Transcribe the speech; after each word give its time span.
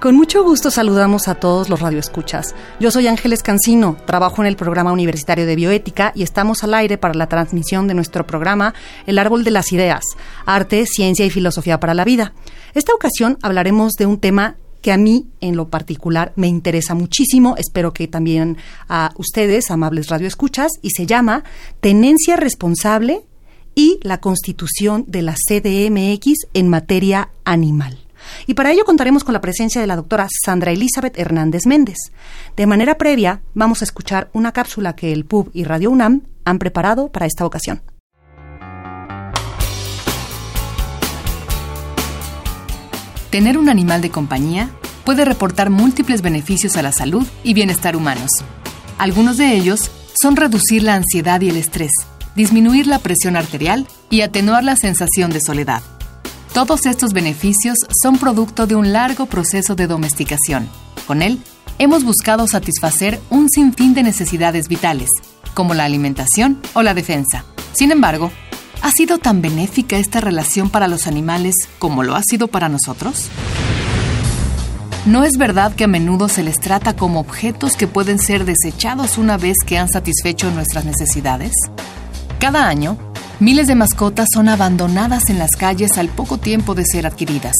Con 0.00 0.14
mucho 0.14 0.44
gusto 0.44 0.70
saludamos 0.70 1.26
a 1.26 1.36
todos 1.36 1.70
los 1.70 1.80
radioescuchas. 1.80 2.54
Yo 2.78 2.90
soy 2.90 3.06
Ángeles 3.06 3.42
Cancino, 3.42 3.96
trabajo 4.04 4.42
en 4.42 4.46
el 4.46 4.54
programa 4.54 4.92
universitario 4.92 5.46
de 5.46 5.56
bioética 5.56 6.12
y 6.14 6.22
estamos 6.22 6.62
al 6.62 6.74
aire 6.74 6.98
para 6.98 7.14
la 7.14 7.30
transmisión 7.30 7.88
de 7.88 7.94
nuestro 7.94 8.26
programa 8.26 8.74
El 9.06 9.18
Árbol 9.18 9.42
de 9.42 9.52
las 9.52 9.72
Ideas, 9.72 10.04
Arte, 10.44 10.84
Ciencia 10.84 11.24
y 11.24 11.30
Filosofía 11.30 11.80
para 11.80 11.94
la 11.94 12.04
Vida. 12.04 12.34
Esta 12.74 12.92
ocasión 12.92 13.38
hablaremos 13.40 13.94
de 13.94 14.04
un 14.04 14.20
tema 14.20 14.56
que 14.82 14.92
a 14.92 14.98
mí 14.98 15.28
en 15.40 15.56
lo 15.56 15.70
particular 15.70 16.34
me 16.36 16.46
interesa 16.46 16.94
muchísimo, 16.94 17.54
espero 17.56 17.94
que 17.94 18.06
también 18.06 18.58
a 18.90 19.12
ustedes, 19.16 19.70
amables 19.70 20.08
radioescuchas, 20.08 20.72
y 20.82 20.90
se 20.90 21.06
llama 21.06 21.42
Tenencia 21.80 22.36
Responsable 22.36 23.22
y 23.74 23.98
la 24.02 24.20
Constitución 24.20 25.04
de 25.08 25.22
la 25.22 25.34
CDMX 25.34 26.48
en 26.52 26.68
materia 26.68 27.30
animal. 27.44 28.05
Y 28.46 28.54
para 28.54 28.72
ello 28.72 28.84
contaremos 28.84 29.24
con 29.24 29.32
la 29.32 29.40
presencia 29.40 29.80
de 29.80 29.86
la 29.86 29.96
doctora 29.96 30.28
Sandra 30.44 30.72
Elizabeth 30.72 31.18
Hernández 31.18 31.66
Méndez. 31.66 31.98
De 32.56 32.66
manera 32.66 32.98
previa, 32.98 33.40
vamos 33.54 33.82
a 33.82 33.84
escuchar 33.84 34.30
una 34.32 34.52
cápsula 34.52 34.94
que 34.94 35.12
el 35.12 35.24
PUB 35.24 35.50
y 35.52 35.64
Radio 35.64 35.90
UNAM 35.90 36.22
han 36.44 36.58
preparado 36.58 37.08
para 37.08 37.26
esta 37.26 37.44
ocasión. 37.44 37.82
Tener 43.30 43.58
un 43.58 43.68
animal 43.68 44.00
de 44.00 44.10
compañía 44.10 44.70
puede 45.04 45.24
reportar 45.24 45.70
múltiples 45.70 46.22
beneficios 46.22 46.76
a 46.76 46.82
la 46.82 46.92
salud 46.92 47.26
y 47.42 47.54
bienestar 47.54 47.96
humanos. 47.96 48.30
Algunos 48.98 49.36
de 49.36 49.54
ellos 49.54 49.90
son 50.20 50.36
reducir 50.36 50.82
la 50.82 50.94
ansiedad 50.94 51.40
y 51.42 51.50
el 51.50 51.56
estrés, 51.56 51.92
disminuir 52.34 52.86
la 52.86 52.98
presión 52.98 53.36
arterial 53.36 53.86
y 54.10 54.22
atenuar 54.22 54.64
la 54.64 54.76
sensación 54.76 55.30
de 55.30 55.40
soledad. 55.40 55.82
Todos 56.56 56.86
estos 56.86 57.12
beneficios 57.12 57.76
son 58.02 58.16
producto 58.16 58.66
de 58.66 58.76
un 58.76 58.90
largo 58.90 59.26
proceso 59.26 59.74
de 59.74 59.86
domesticación. 59.86 60.70
Con 61.06 61.20
él, 61.20 61.38
hemos 61.78 62.02
buscado 62.02 62.46
satisfacer 62.46 63.20
un 63.28 63.50
sinfín 63.50 63.92
de 63.92 64.02
necesidades 64.02 64.66
vitales, 64.66 65.10
como 65.52 65.74
la 65.74 65.84
alimentación 65.84 66.58
o 66.72 66.82
la 66.82 66.94
defensa. 66.94 67.44
Sin 67.74 67.92
embargo, 67.92 68.30
¿ha 68.80 68.90
sido 68.90 69.18
tan 69.18 69.42
benéfica 69.42 69.98
esta 69.98 70.22
relación 70.22 70.70
para 70.70 70.88
los 70.88 71.06
animales 71.06 71.54
como 71.78 72.02
lo 72.02 72.16
ha 72.16 72.22
sido 72.22 72.48
para 72.48 72.70
nosotros? 72.70 73.28
¿No 75.04 75.24
es 75.24 75.36
verdad 75.36 75.74
que 75.74 75.84
a 75.84 75.88
menudo 75.88 76.30
se 76.30 76.42
les 76.42 76.58
trata 76.58 76.96
como 76.96 77.20
objetos 77.20 77.76
que 77.76 77.86
pueden 77.86 78.18
ser 78.18 78.46
desechados 78.46 79.18
una 79.18 79.36
vez 79.36 79.56
que 79.66 79.76
han 79.76 79.90
satisfecho 79.90 80.50
nuestras 80.50 80.86
necesidades? 80.86 81.52
Cada 82.38 82.66
año, 82.66 82.96
Miles 83.38 83.66
de 83.66 83.74
mascotas 83.74 84.28
son 84.32 84.48
abandonadas 84.48 85.28
en 85.28 85.38
las 85.38 85.50
calles 85.50 85.98
al 85.98 86.08
poco 86.08 86.38
tiempo 86.38 86.74
de 86.74 86.86
ser 86.86 87.06
adquiridas. 87.06 87.52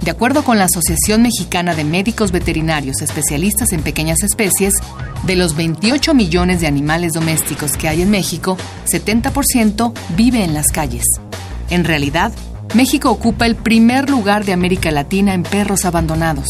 De 0.00 0.10
acuerdo 0.10 0.42
con 0.42 0.58
la 0.58 0.64
Asociación 0.64 1.22
Mexicana 1.22 1.76
de 1.76 1.84
Médicos 1.84 2.32
Veterinarios 2.32 3.00
Especialistas 3.02 3.72
en 3.72 3.82
Pequeñas 3.82 4.24
Especies, 4.24 4.74
de 5.22 5.36
los 5.36 5.54
28 5.54 6.12
millones 6.12 6.60
de 6.60 6.66
animales 6.66 7.12
domésticos 7.12 7.76
que 7.76 7.88
hay 7.88 8.02
en 8.02 8.10
México, 8.10 8.56
70% 8.90 9.92
vive 10.16 10.42
en 10.42 10.54
las 10.54 10.72
calles. 10.72 11.04
En 11.70 11.84
realidad, 11.84 12.32
México 12.74 13.08
ocupa 13.08 13.46
el 13.46 13.54
primer 13.54 14.10
lugar 14.10 14.44
de 14.44 14.54
América 14.54 14.90
Latina 14.90 15.34
en 15.34 15.44
perros 15.44 15.84
abandonados. 15.84 16.48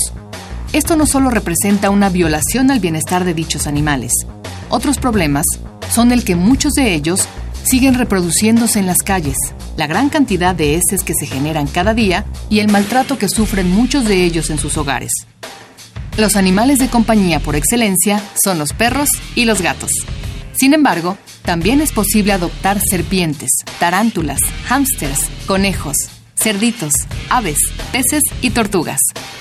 Esto 0.72 0.97
no 0.97 1.05
solo 1.05 1.28
representa 1.28 1.91
una 1.91 2.09
violación 2.09 2.71
al 2.71 2.81
bienestar 2.81 3.25
de 3.25 3.34
dichos 3.34 3.66
animales. 3.66 4.12
Otros 4.71 4.97
problemas 4.97 5.45
son 5.91 6.11
el 6.11 6.25
que 6.25 6.37
muchos 6.37 6.72
de 6.72 6.95
ellos 6.95 7.28
siguen 7.66 7.94
reproduciéndose 7.94 8.78
en 8.78 8.87
las 8.87 8.99
calles, 8.99 9.37
la 9.77 9.87
gran 9.87 10.09
cantidad 10.09 10.54
de 10.54 10.77
heces 10.77 11.03
que 11.03 11.15
se 11.15 11.27
generan 11.27 11.66
cada 11.66 11.94
día 11.94 12.25
y 12.49 12.60
el 12.60 12.71
maltrato 12.71 13.19
que 13.19 13.28
sufren 13.28 13.71
muchos 13.71 14.04
de 14.04 14.25
ellos 14.25 14.50
en 14.50 14.59
sus 14.59 14.77
hogares. 14.77 15.10
Los 16.16 16.37
animales 16.37 16.78
de 16.78 16.88
compañía 16.88 17.41
por 17.41 17.56
excelencia 17.56 18.22
son 18.43 18.59
los 18.59 18.72
perros 18.72 19.10
y 19.34 19.44
los 19.44 19.60
gatos. 19.60 19.91
Sin 20.54 20.72
embargo, 20.72 21.19
también 21.43 21.81
es 21.81 21.93
posible 21.93 22.32
adoptar 22.32 22.81
serpientes, 22.81 23.50
tarántulas, 23.78 24.41
hámsters, 24.69 25.27
conejos, 25.47 25.97
cerditos, 26.34 26.93
aves, 27.28 27.59
peces 27.93 28.22
y 28.41 28.50
tortugas. 28.50 29.00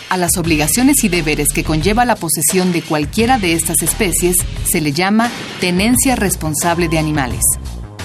A 0.09 0.17
las 0.17 0.37
obligaciones 0.37 1.03
y 1.03 1.09
deberes 1.09 1.49
que 1.53 1.63
conlleva 1.63 2.05
la 2.05 2.15
posesión 2.15 2.71
de 2.71 2.81
cualquiera 2.81 3.37
de 3.37 3.53
estas 3.53 3.81
especies 3.81 4.35
se 4.69 4.81
le 4.81 4.91
llama 4.91 5.31
tenencia 5.59 6.15
responsable 6.15 6.89
de 6.89 6.99
animales. 6.99 7.41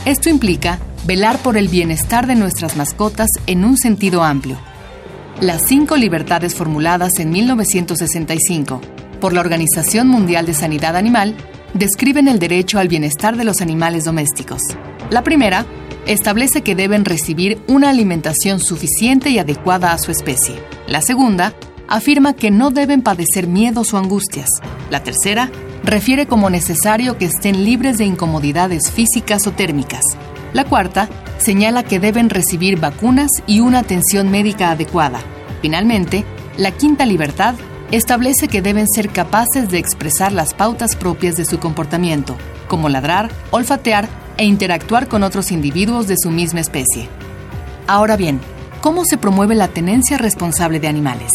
Esto 0.06 0.30
implica 0.30 0.78
velar 1.04 1.38
por 1.38 1.58
el 1.58 1.68
bienestar 1.68 2.26
de 2.26 2.34
nuestras 2.34 2.74
mascotas 2.74 3.28
en 3.46 3.64
un 3.64 3.76
sentido 3.76 4.22
amplio. 4.22 4.56
Las 5.42 5.62
cinco 5.66 5.96
libertades 5.96 6.54
formuladas 6.54 7.18
en 7.18 7.30
1965 7.30 8.80
por 9.20 9.34
la 9.34 9.40
Organización 9.40 10.08
Mundial 10.08 10.46
de 10.46 10.54
Sanidad 10.54 10.96
Animal 10.96 11.34
describen 11.74 12.28
el 12.28 12.38
derecho 12.38 12.78
al 12.78 12.88
bienestar 12.88 13.36
de 13.36 13.44
los 13.44 13.60
animales 13.60 14.04
domésticos. 14.04 14.62
La 15.10 15.22
primera 15.22 15.66
establece 16.06 16.62
que 16.62 16.74
deben 16.74 17.04
recibir 17.04 17.60
una 17.68 17.90
alimentación 17.90 18.58
suficiente 18.58 19.28
y 19.28 19.38
adecuada 19.38 19.92
a 19.92 19.98
su 19.98 20.10
especie. 20.10 20.54
La 20.86 21.02
segunda 21.02 21.54
afirma 21.88 22.34
que 22.34 22.50
no 22.50 22.70
deben 22.70 23.02
padecer 23.02 23.46
miedos 23.46 23.92
o 23.92 23.98
angustias. 23.98 24.48
La 24.90 25.02
tercera 25.02 25.50
refiere 25.82 26.26
como 26.26 26.50
necesario 26.50 27.16
que 27.16 27.26
estén 27.26 27.64
libres 27.64 27.98
de 27.98 28.04
incomodidades 28.04 28.90
físicas 28.90 29.46
o 29.46 29.52
térmicas. 29.52 30.02
La 30.52 30.64
cuarta 30.64 31.08
señala 31.38 31.82
que 31.82 32.00
deben 32.00 32.30
recibir 32.30 32.78
vacunas 32.78 33.30
y 33.46 33.60
una 33.60 33.80
atención 33.80 34.30
médica 34.30 34.70
adecuada. 34.70 35.20
Finalmente, 35.62 36.24
la 36.56 36.72
quinta 36.72 37.06
libertad 37.06 37.54
establece 37.90 38.48
que 38.48 38.62
deben 38.62 38.86
ser 38.88 39.08
capaces 39.10 39.70
de 39.70 39.78
expresar 39.78 40.32
las 40.32 40.54
pautas 40.54 40.96
propias 40.96 41.36
de 41.36 41.44
su 41.44 41.58
comportamiento, 41.58 42.36
como 42.68 42.88
ladrar, 42.88 43.30
olfatear 43.50 44.08
e 44.36 44.44
interactuar 44.44 45.08
con 45.08 45.22
otros 45.22 45.50
individuos 45.50 46.06
de 46.06 46.16
su 46.16 46.30
misma 46.30 46.60
especie. 46.60 47.08
Ahora 47.86 48.16
bien, 48.16 48.40
¿cómo 48.80 49.04
se 49.04 49.18
promueve 49.18 49.54
la 49.54 49.68
tenencia 49.68 50.18
responsable 50.18 50.78
de 50.78 50.88
animales? 50.88 51.32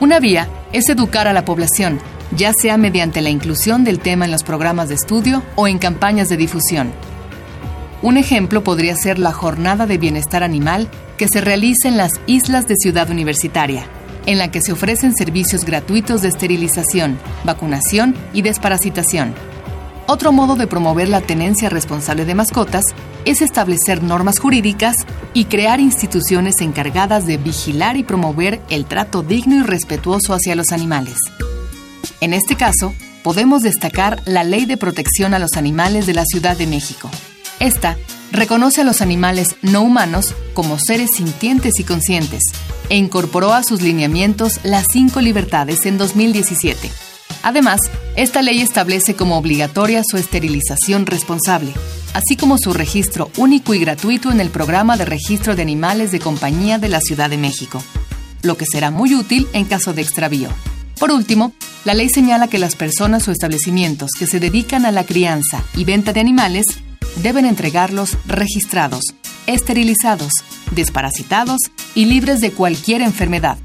Una 0.00 0.20
vía 0.20 0.48
es 0.72 0.88
educar 0.88 1.26
a 1.26 1.32
la 1.32 1.44
población 1.44 1.98
ya 2.34 2.52
sea 2.52 2.76
mediante 2.76 3.20
la 3.20 3.30
inclusión 3.30 3.84
del 3.84 4.00
tema 4.00 4.24
en 4.24 4.30
los 4.30 4.42
programas 4.42 4.88
de 4.88 4.96
estudio 4.96 5.42
o 5.54 5.68
en 5.68 5.78
campañas 5.78 6.28
de 6.28 6.36
difusión. 6.36 6.92
Un 8.02 8.16
ejemplo 8.16 8.62
podría 8.62 8.94
ser 8.94 9.18
la 9.18 9.32
Jornada 9.32 9.86
de 9.86 9.98
Bienestar 9.98 10.42
Animal 10.42 10.88
que 11.16 11.28
se 11.28 11.40
realiza 11.40 11.88
en 11.88 11.96
las 11.96 12.12
islas 12.26 12.66
de 12.66 12.76
Ciudad 12.76 13.10
Universitaria, 13.10 13.86
en 14.26 14.38
la 14.38 14.50
que 14.50 14.60
se 14.60 14.72
ofrecen 14.72 15.14
servicios 15.14 15.64
gratuitos 15.64 16.22
de 16.22 16.28
esterilización, 16.28 17.18
vacunación 17.44 18.14
y 18.32 18.42
desparasitación. 18.42 19.34
Otro 20.08 20.30
modo 20.30 20.54
de 20.54 20.68
promover 20.68 21.08
la 21.08 21.20
tenencia 21.20 21.68
responsable 21.68 22.24
de 22.24 22.34
mascotas 22.34 22.84
es 23.24 23.42
establecer 23.42 24.04
normas 24.04 24.38
jurídicas 24.38 24.94
y 25.34 25.46
crear 25.46 25.80
instituciones 25.80 26.60
encargadas 26.60 27.26
de 27.26 27.38
vigilar 27.38 27.96
y 27.96 28.04
promover 28.04 28.60
el 28.70 28.84
trato 28.84 29.22
digno 29.22 29.56
y 29.56 29.62
respetuoso 29.62 30.32
hacia 30.32 30.54
los 30.54 30.70
animales. 30.70 31.18
En 32.20 32.32
este 32.32 32.56
caso, 32.56 32.94
podemos 33.22 33.62
destacar 33.62 34.22
la 34.24 34.44
Ley 34.44 34.66
de 34.66 34.76
Protección 34.76 35.34
a 35.34 35.38
los 35.38 35.54
Animales 35.54 36.06
de 36.06 36.14
la 36.14 36.24
Ciudad 36.24 36.56
de 36.56 36.66
México. 36.66 37.10
Esta 37.60 37.96
reconoce 38.32 38.82
a 38.82 38.84
los 38.84 39.00
animales 39.00 39.56
no 39.62 39.82
humanos 39.82 40.34
como 40.54 40.78
seres 40.78 41.10
sintientes 41.16 41.78
y 41.78 41.84
conscientes 41.84 42.42
e 42.88 42.96
incorporó 42.96 43.52
a 43.52 43.62
sus 43.62 43.82
lineamientos 43.82 44.60
las 44.62 44.86
cinco 44.92 45.20
libertades 45.20 45.86
en 45.86 45.98
2017. 45.98 46.90
Además, 47.42 47.80
esta 48.16 48.42
ley 48.42 48.60
establece 48.60 49.14
como 49.14 49.38
obligatoria 49.38 50.02
su 50.08 50.16
esterilización 50.16 51.06
responsable, 51.06 51.72
así 52.14 52.36
como 52.36 52.58
su 52.58 52.72
registro 52.72 53.30
único 53.36 53.74
y 53.74 53.78
gratuito 53.78 54.32
en 54.32 54.40
el 54.40 54.50
programa 54.50 54.96
de 54.96 55.04
registro 55.04 55.54
de 55.54 55.62
animales 55.62 56.12
de 56.12 56.20
compañía 56.20 56.78
de 56.78 56.88
la 56.88 57.00
Ciudad 57.00 57.30
de 57.30 57.38
México, 57.38 57.82
lo 58.42 58.56
que 58.56 58.66
será 58.66 58.90
muy 58.90 59.14
útil 59.14 59.46
en 59.52 59.64
caso 59.64 59.92
de 59.92 60.02
extravío. 60.02 60.48
Por 60.98 61.10
último, 61.10 61.52
la 61.86 61.94
ley 61.94 62.08
señala 62.08 62.48
que 62.48 62.58
las 62.58 62.74
personas 62.74 63.28
o 63.28 63.30
establecimientos 63.30 64.10
que 64.18 64.26
se 64.26 64.40
dedican 64.40 64.84
a 64.86 64.90
la 64.90 65.04
crianza 65.04 65.62
y 65.76 65.84
venta 65.84 66.12
de 66.12 66.18
animales 66.18 66.66
deben 67.22 67.46
entregarlos 67.46 68.18
registrados, 68.26 69.14
esterilizados, 69.46 70.32
desparasitados 70.72 71.60
y 71.94 72.06
libres 72.06 72.40
de 72.40 72.50
cualquier 72.50 73.02
enfermedad. 73.02 73.56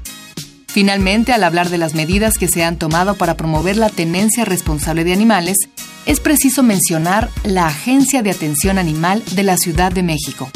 Finalmente, 0.68 1.32
al 1.32 1.42
hablar 1.42 1.68
de 1.68 1.78
las 1.78 1.94
medidas 1.94 2.38
que 2.38 2.46
se 2.46 2.62
han 2.62 2.78
tomado 2.78 3.16
para 3.16 3.36
promover 3.36 3.76
la 3.76 3.88
tenencia 3.88 4.44
responsable 4.44 5.02
de 5.02 5.12
animales, 5.12 5.56
es 6.06 6.20
preciso 6.20 6.62
mencionar 6.62 7.28
la 7.42 7.66
Agencia 7.66 8.22
de 8.22 8.30
Atención 8.30 8.78
Animal 8.78 9.24
de 9.32 9.42
la 9.42 9.56
Ciudad 9.56 9.90
de 9.90 10.04
México. 10.04 10.48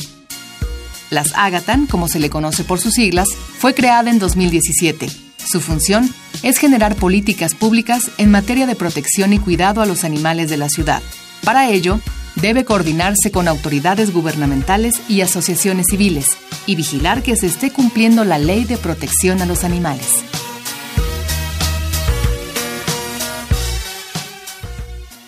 Las 1.10 1.32
Agatan, 1.34 1.86
como 1.86 2.06
se 2.06 2.20
le 2.20 2.30
conoce 2.30 2.62
por 2.62 2.78
sus 2.78 2.94
siglas, 2.94 3.26
fue 3.58 3.74
creada 3.74 4.08
en 4.08 4.20
2017. 4.20 5.08
Su 5.44 5.60
función 5.60 6.12
es 6.42 6.58
generar 6.58 6.96
políticas 6.96 7.54
públicas 7.54 8.10
en 8.18 8.30
materia 8.30 8.66
de 8.66 8.76
protección 8.76 9.32
y 9.32 9.38
cuidado 9.38 9.82
a 9.82 9.86
los 9.86 10.04
animales 10.04 10.50
de 10.50 10.56
la 10.56 10.68
ciudad. 10.68 11.02
Para 11.44 11.70
ello, 11.70 12.00
debe 12.36 12.64
coordinarse 12.64 13.30
con 13.30 13.48
autoridades 13.48 14.12
gubernamentales 14.12 15.00
y 15.08 15.20
asociaciones 15.22 15.86
civiles 15.90 16.36
y 16.66 16.76
vigilar 16.76 17.22
que 17.22 17.36
se 17.36 17.46
esté 17.46 17.70
cumpliendo 17.70 18.24
la 18.24 18.38
ley 18.38 18.64
de 18.64 18.76
protección 18.76 19.40
a 19.42 19.46
los 19.46 19.64
animales. 19.64 20.24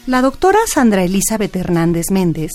La 0.06 0.22
doctora 0.22 0.58
Sandra 0.66 1.02
Elizabeth 1.02 1.54
Hernández 1.54 2.06
Méndez 2.11 2.50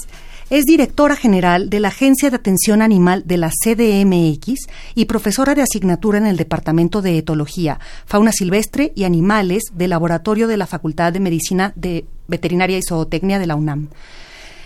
es 0.53 0.65
directora 0.65 1.15
general 1.15 1.71
de 1.71 1.79
la 1.79 1.87
Agencia 1.87 2.29
de 2.29 2.35
Atención 2.35 2.83
Animal 2.83 3.23
de 3.25 3.37
la 3.37 3.49
CDMX 3.49 4.67
y 4.93 5.05
profesora 5.05 5.55
de 5.55 5.63
asignatura 5.63 6.19
en 6.19 6.27
el 6.27 6.37
Departamento 6.37 7.01
de 7.01 7.17
Etología, 7.17 7.79
Fauna 8.05 8.31
Silvestre 8.31 8.93
y 8.95 9.05
Animales 9.05 9.63
del 9.73 9.89
Laboratorio 9.89 10.47
de 10.47 10.57
la 10.57 10.67
Facultad 10.67 11.11
de 11.11 11.19
Medicina 11.19 11.73
de 11.75 12.05
Veterinaria 12.27 12.77
y 12.77 12.83
Zootecnia 12.87 13.39
de 13.39 13.47
la 13.47 13.55
UNAM. 13.55 13.89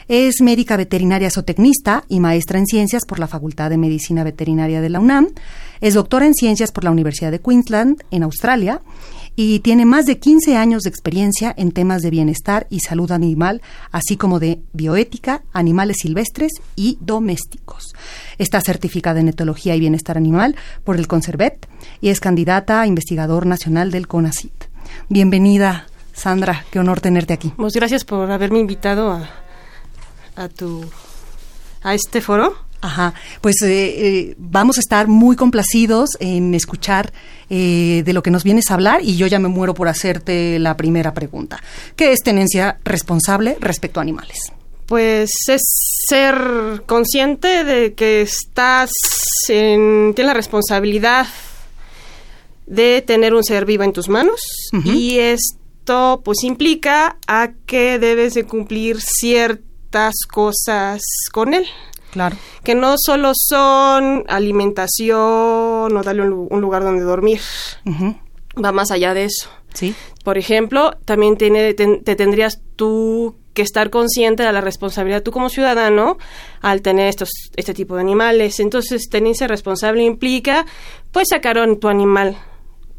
Es 0.10 0.42
médica 0.42 0.76
veterinaria 0.76 1.30
zootecnista 1.30 2.04
y 2.10 2.20
maestra 2.20 2.60
en 2.60 2.66
ciencias 2.66 3.06
por 3.06 3.20
la 3.20 3.28
Facultad 3.28 3.70
de 3.70 3.78
Medicina 3.78 4.26
Veterinaria 4.26 4.82
de 4.82 4.90
la 4.90 5.00
UNAM. 5.00 5.30
Es 5.80 5.94
doctora 5.94 6.26
en 6.26 6.34
ciencias 6.34 6.74
por 6.74 6.84
la 6.84 6.92
Universidad 6.92 7.32
de 7.32 7.40
Queensland, 7.40 8.04
en 8.12 8.24
Australia, 8.24 8.82
y 9.40 9.60
tiene 9.60 9.86
más 9.86 10.08
de 10.08 10.18
15 10.18 10.58
años 10.58 10.82
de 10.82 10.90
experiencia 10.90 11.54
en 11.56 11.72
temas 11.72 12.02
de 12.02 12.10
bienestar 12.10 12.66
y 12.72 12.80
salud 12.80 13.12
animal, 13.12 13.62
así 13.92 14.18
como 14.18 14.40
de 14.40 14.62
bioética, 14.74 15.44
animales 15.54 15.98
silvestres 16.02 16.54
y 16.76 16.98
domésticos. 17.02 17.94
Está 18.40 18.62
certificada 18.62 19.20
en 19.20 19.28
etología 19.28 19.76
y 19.76 19.80
bienestar 19.80 20.18
animal 20.18 20.56
por 20.84 20.98
el 20.98 21.08
Conservet 21.08 21.70
y 22.02 22.10
es 22.10 22.20
candidata 22.20 22.82
a 22.82 22.88
investigador 22.88 23.46
nacional 23.46 23.92
del 23.92 24.08
CONACIT. 24.08 24.66
Bienvenida, 25.08 25.86
Sandra, 26.14 26.66
qué 26.72 26.80
honor 26.80 27.00
tenerte 27.00 27.34
aquí. 27.34 27.54
Muchas 27.58 27.76
gracias 27.76 28.06
por 28.06 28.32
haberme 28.32 28.58
invitado 28.58 29.12
a, 29.12 29.30
a 30.36 30.50
tu 30.50 30.84
a 31.84 31.94
este 31.94 32.22
foro. 32.22 32.56
Ajá, 32.82 33.14
pues 33.42 33.62
eh, 33.64 33.70
eh, 33.70 34.36
vamos 34.38 34.78
a 34.78 34.82
estar 34.82 35.08
muy 35.08 35.36
complacidos 35.36 36.12
en 36.20 36.54
escuchar 36.54 37.12
eh, 37.50 38.04
de 38.06 38.14
lo 38.14 38.22
que 38.22 38.30
nos 38.30 38.44
vienes 38.44 38.70
a 38.70 38.76
hablar 38.76 39.02
y 39.04 39.18
yo 39.18 39.26
ya 39.26 39.40
me 39.40 39.48
muero 39.48 39.74
por 39.74 39.88
hacerte 39.88 40.60
la 40.60 40.78
primera 40.78 41.14
pregunta. 41.14 41.62
¿Qué 41.96 42.12
es 42.12 42.20
tenencia 42.22 42.78
responsable 42.84 43.58
respecto 43.60 44.00
a 44.00 44.04
animales? 44.04 44.52
Pues 44.86 45.32
es 45.48 45.62
ser 46.08 46.84
consciente 46.86 47.64
de 47.64 47.94
que 47.94 48.22
estás 48.22 48.92
en, 49.50 50.14
tienes 50.16 50.30
la 50.30 50.34
responsabilidad 50.36 51.28
de 52.68 53.02
tener 53.02 53.34
un 53.34 53.44
ser 53.44 53.66
vivo 53.66 53.84
en 53.84 53.94
tus 53.94 54.08
manos 54.08 54.40
y 54.86 55.18
esto 55.20 56.22
pues 56.24 56.44
implica 56.44 57.18
a 57.28 57.52
que 57.66 57.98
debes 57.98 58.36
de 58.36 58.44
cumplir 58.44 59.02
ciertas 59.02 60.16
cosas 60.30 61.02
con 61.32 61.54
él. 61.54 61.66
Claro. 62.18 62.36
Que 62.64 62.74
no 62.74 62.96
solo 62.98 63.34
son 63.36 64.24
alimentación 64.28 65.96
o 65.96 66.02
darle 66.04 66.24
un, 66.24 66.62
lugar 66.62 66.84
donde 66.84 67.04
dormir. 67.04 67.40
Va 68.64 68.72
más 68.72 68.90
allá 68.90 69.14
de 69.14 69.26
eso. 69.26 69.50
Sí. 69.76 69.94
Por 70.24 70.40
ejemplo, 70.40 70.98
también 71.06 71.38
tiene, 71.38 71.76
te, 71.76 72.16
tendrías 72.16 72.60
tú 72.76 73.36
que 73.54 73.62
estar 73.62 73.92
consciente 73.92 74.42
de 74.42 74.52
la 74.52 74.62
responsabilidad 74.62 75.22
tú 75.22 75.32
como 75.32 75.50
ciudadano 75.50 76.18
al 76.62 76.82
tener 76.82 77.08
estos 77.08 77.30
este 77.56 77.76
tipo 77.76 77.94
de 77.94 78.02
animales. 78.02 78.60
Entonces, 78.60 79.10
tenerse 79.10 79.48
responsable 79.48 80.02
implica 80.02 80.66
pues 81.12 81.28
sacar 81.30 81.60
a 81.60 81.76
tu 81.76 81.88
animal 81.88 82.36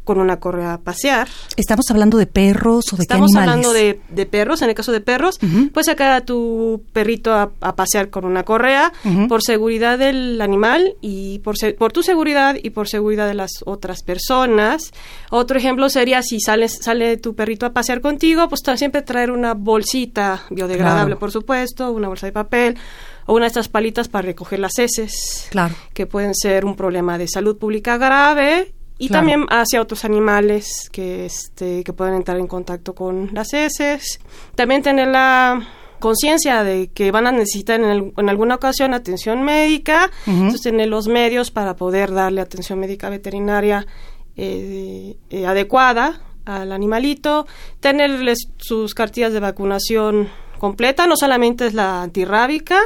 con 0.03 0.19
una 0.19 0.39
correa 0.39 0.73
a 0.73 0.77
pasear. 0.79 1.27
¿Estamos 1.55 1.89
hablando 1.91 2.17
de 2.17 2.25
perros 2.25 2.91
o 2.93 2.95
de 2.95 3.03
Estamos 3.03 3.31
qué 3.31 3.37
animales? 3.37 3.67
hablando 3.67 3.99
de, 4.09 4.25
perros, 4.25 4.61
en 4.61 4.69
el 4.69 4.75
caso 4.75 4.91
de 4.91 5.01
perros, 5.01 5.39
puedes 5.73 5.85
sacar 5.85 6.11
a 6.11 6.21
tu 6.21 6.83
perrito 6.93 7.33
a, 7.33 7.51
pasear 7.75 8.09
con 8.09 8.25
una 8.25 8.43
correa 8.43 8.91
por 9.27 9.43
seguridad 9.43 9.99
del 9.99 10.41
animal 10.41 10.95
y 11.01 11.39
por, 11.39 11.55
por 11.77 11.91
tu 11.91 12.03
seguridad 12.03 12.55
y 12.61 12.71
por 12.71 12.87
seguridad 12.87 13.27
de 13.27 13.35
las 13.35 13.51
otras 13.65 14.03
personas. 14.03 14.91
Otro 15.29 15.57
ejemplo 15.57 15.89
sería 15.89 16.21
si 16.23 16.39
sales, 16.39 16.79
sale 16.81 17.17
tu 17.17 17.35
perrito 17.35 17.65
a 17.65 17.73
pasear 17.73 18.01
contigo, 18.01 18.47
pues 18.49 18.61
siempre 18.77 19.01
traer 19.01 19.31
una 19.31 19.53
bolsita 19.53 20.43
biodegradable, 20.49 21.15
por 21.15 21.31
supuesto, 21.31 21.91
una 21.91 22.07
bolsa 22.07 22.27
de 22.27 22.31
papel 22.31 22.77
o 23.25 23.33
una 23.33 23.45
de 23.45 23.47
estas 23.47 23.69
palitas 23.69 24.07
para 24.07 24.27
recoger 24.27 24.59
las 24.59 24.77
heces, 24.77 25.47
claro. 25.51 25.75
que 25.93 26.05
pueden 26.05 26.33
ser 26.33 26.65
un 26.65 26.75
problema 26.75 27.17
de 27.17 27.27
salud 27.27 27.57
pública 27.57 27.97
grave 27.97 28.73
y 28.99 29.07
también 29.07 29.45
hacia 29.49 29.81
otros 29.81 30.03
animales 30.03 30.89
que, 30.91 31.25
este, 31.25 31.83
que 31.85 31.93
pueden 31.93 32.15
entrar 32.15 32.37
en 32.37 32.47
contacto 32.47 32.93
con 32.93 33.29
las 33.33 33.53
heces. 33.53 34.19
También 34.55 34.83
tener 34.83 35.07
la 35.07 35.65
conciencia 35.99 36.63
de 36.63 36.89
que 36.89 37.09
van 37.11 37.25
a 37.25 37.31
necesitar 37.31 37.79
en, 37.79 38.29
alguna 38.29 38.55
ocasión 38.55 38.93
atención 38.93 39.43
médica, 39.43 40.11
entonces 40.27 40.61
tener 40.61 40.89
los 40.89 41.07
medios 41.07 41.49
para 41.49 41.75
poder 41.77 42.11
darle 42.11 42.41
atención 42.41 42.77
médica 42.79 43.09
veterinaria 43.09 43.87
eh, 44.35 45.17
eh, 45.29 45.45
adecuada 45.45 46.21
al 46.45 46.71
animalito, 46.71 47.47
tenerles 47.79 48.49
sus 48.57 48.93
cartillas 48.93 49.31
de 49.31 49.39
vacunación 49.39 50.29
completa, 50.57 51.07
no 51.07 51.15
solamente 51.15 51.67
es 51.67 51.73
la 51.73 52.01
antirrábica, 52.01 52.79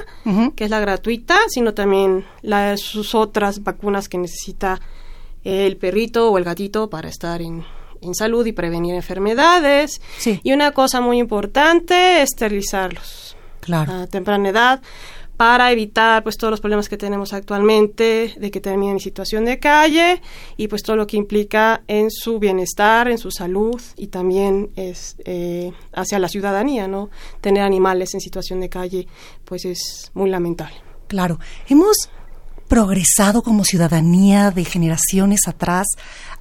que 0.56 0.63
es 0.65 0.69
la 0.69 0.80
gratuita, 0.80 1.38
sino 1.48 1.74
también 1.74 2.25
las, 2.42 2.81
sus 2.81 3.15
otras 3.15 3.63
vacunas 3.63 4.10
que 4.10 4.18
necesita 4.18 4.80
el 5.44 5.78
perrito 5.78 6.31
o 6.31 6.38
el 6.38 6.44
gatito 6.44 6.90
para 6.90 7.10
estar 7.10 7.42
en, 7.42 7.63
salud 8.13 8.45
y 8.45 8.51
prevenir 8.51 8.95
enfermedades. 8.95 10.01
Y 10.44 10.51
una 10.51 10.72
cosa 10.72 11.00
muy 11.00 11.19
importante, 11.19 12.22
esterilizarlos 12.22 13.38
claro. 13.62 13.94
a 13.94 14.07
temprana 14.07 14.50
edad 14.50 14.81
para 15.38 15.72
evitar 15.72 16.24
pues 16.24 16.38
todos 16.38 16.51
los 16.51 16.62
problemas 16.62 16.88
que 16.88 16.98
tenemos 16.98 17.34
actualmente 17.34 18.34
de 18.38 18.51
que 18.51 18.62
terminen 18.62 18.96
en 18.96 19.00
situación 19.00 19.46
de 19.46 19.60
calle 19.60 20.22
y 20.58 20.68
pues 20.68 20.84
todo 20.84 20.96
lo 20.96 21.08
que 21.08 21.18
implica 21.18 21.82
en 21.88 22.12
su 22.12 22.39
bienestar, 22.39 23.08
en 23.08 23.18
su 23.18 23.32
salud 23.32 23.82
y 23.98 24.08
también 24.08 24.70
es 24.75 25.15
eh, 25.25 25.72
hacia 25.94 26.20
la 26.20 26.27
ciudadanía, 26.27 26.88
¿no? 26.88 27.10
Tener 27.41 27.63
animales 27.63 28.13
en 28.13 28.22
situación 28.22 28.60
de 28.60 28.70
calle 28.70 29.08
pues 29.44 29.65
es 29.65 30.12
muy 30.13 30.29
lamentable. 30.29 30.75
Claro, 31.08 31.39
hemos 31.68 32.10
progresado 32.74 33.44
como 33.44 33.65
ciudadanía 33.65 34.50
de 34.50 34.65
generaciones 34.65 35.48
atrás 35.48 35.86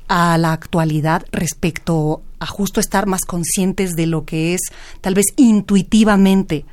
a 0.09 0.39
la 0.39 0.55
actualidad 0.55 1.27
respecto 1.31 2.23
a 2.39 2.47
justo 2.47 2.81
estar 2.81 3.07
más 3.07 3.27
conscientes 3.27 3.97
de 3.97 4.07
lo 4.07 4.25
que 4.25 4.55
es 4.55 4.63
tal 5.03 5.15
vez 5.15 5.27
intuitivamente 5.37 6.65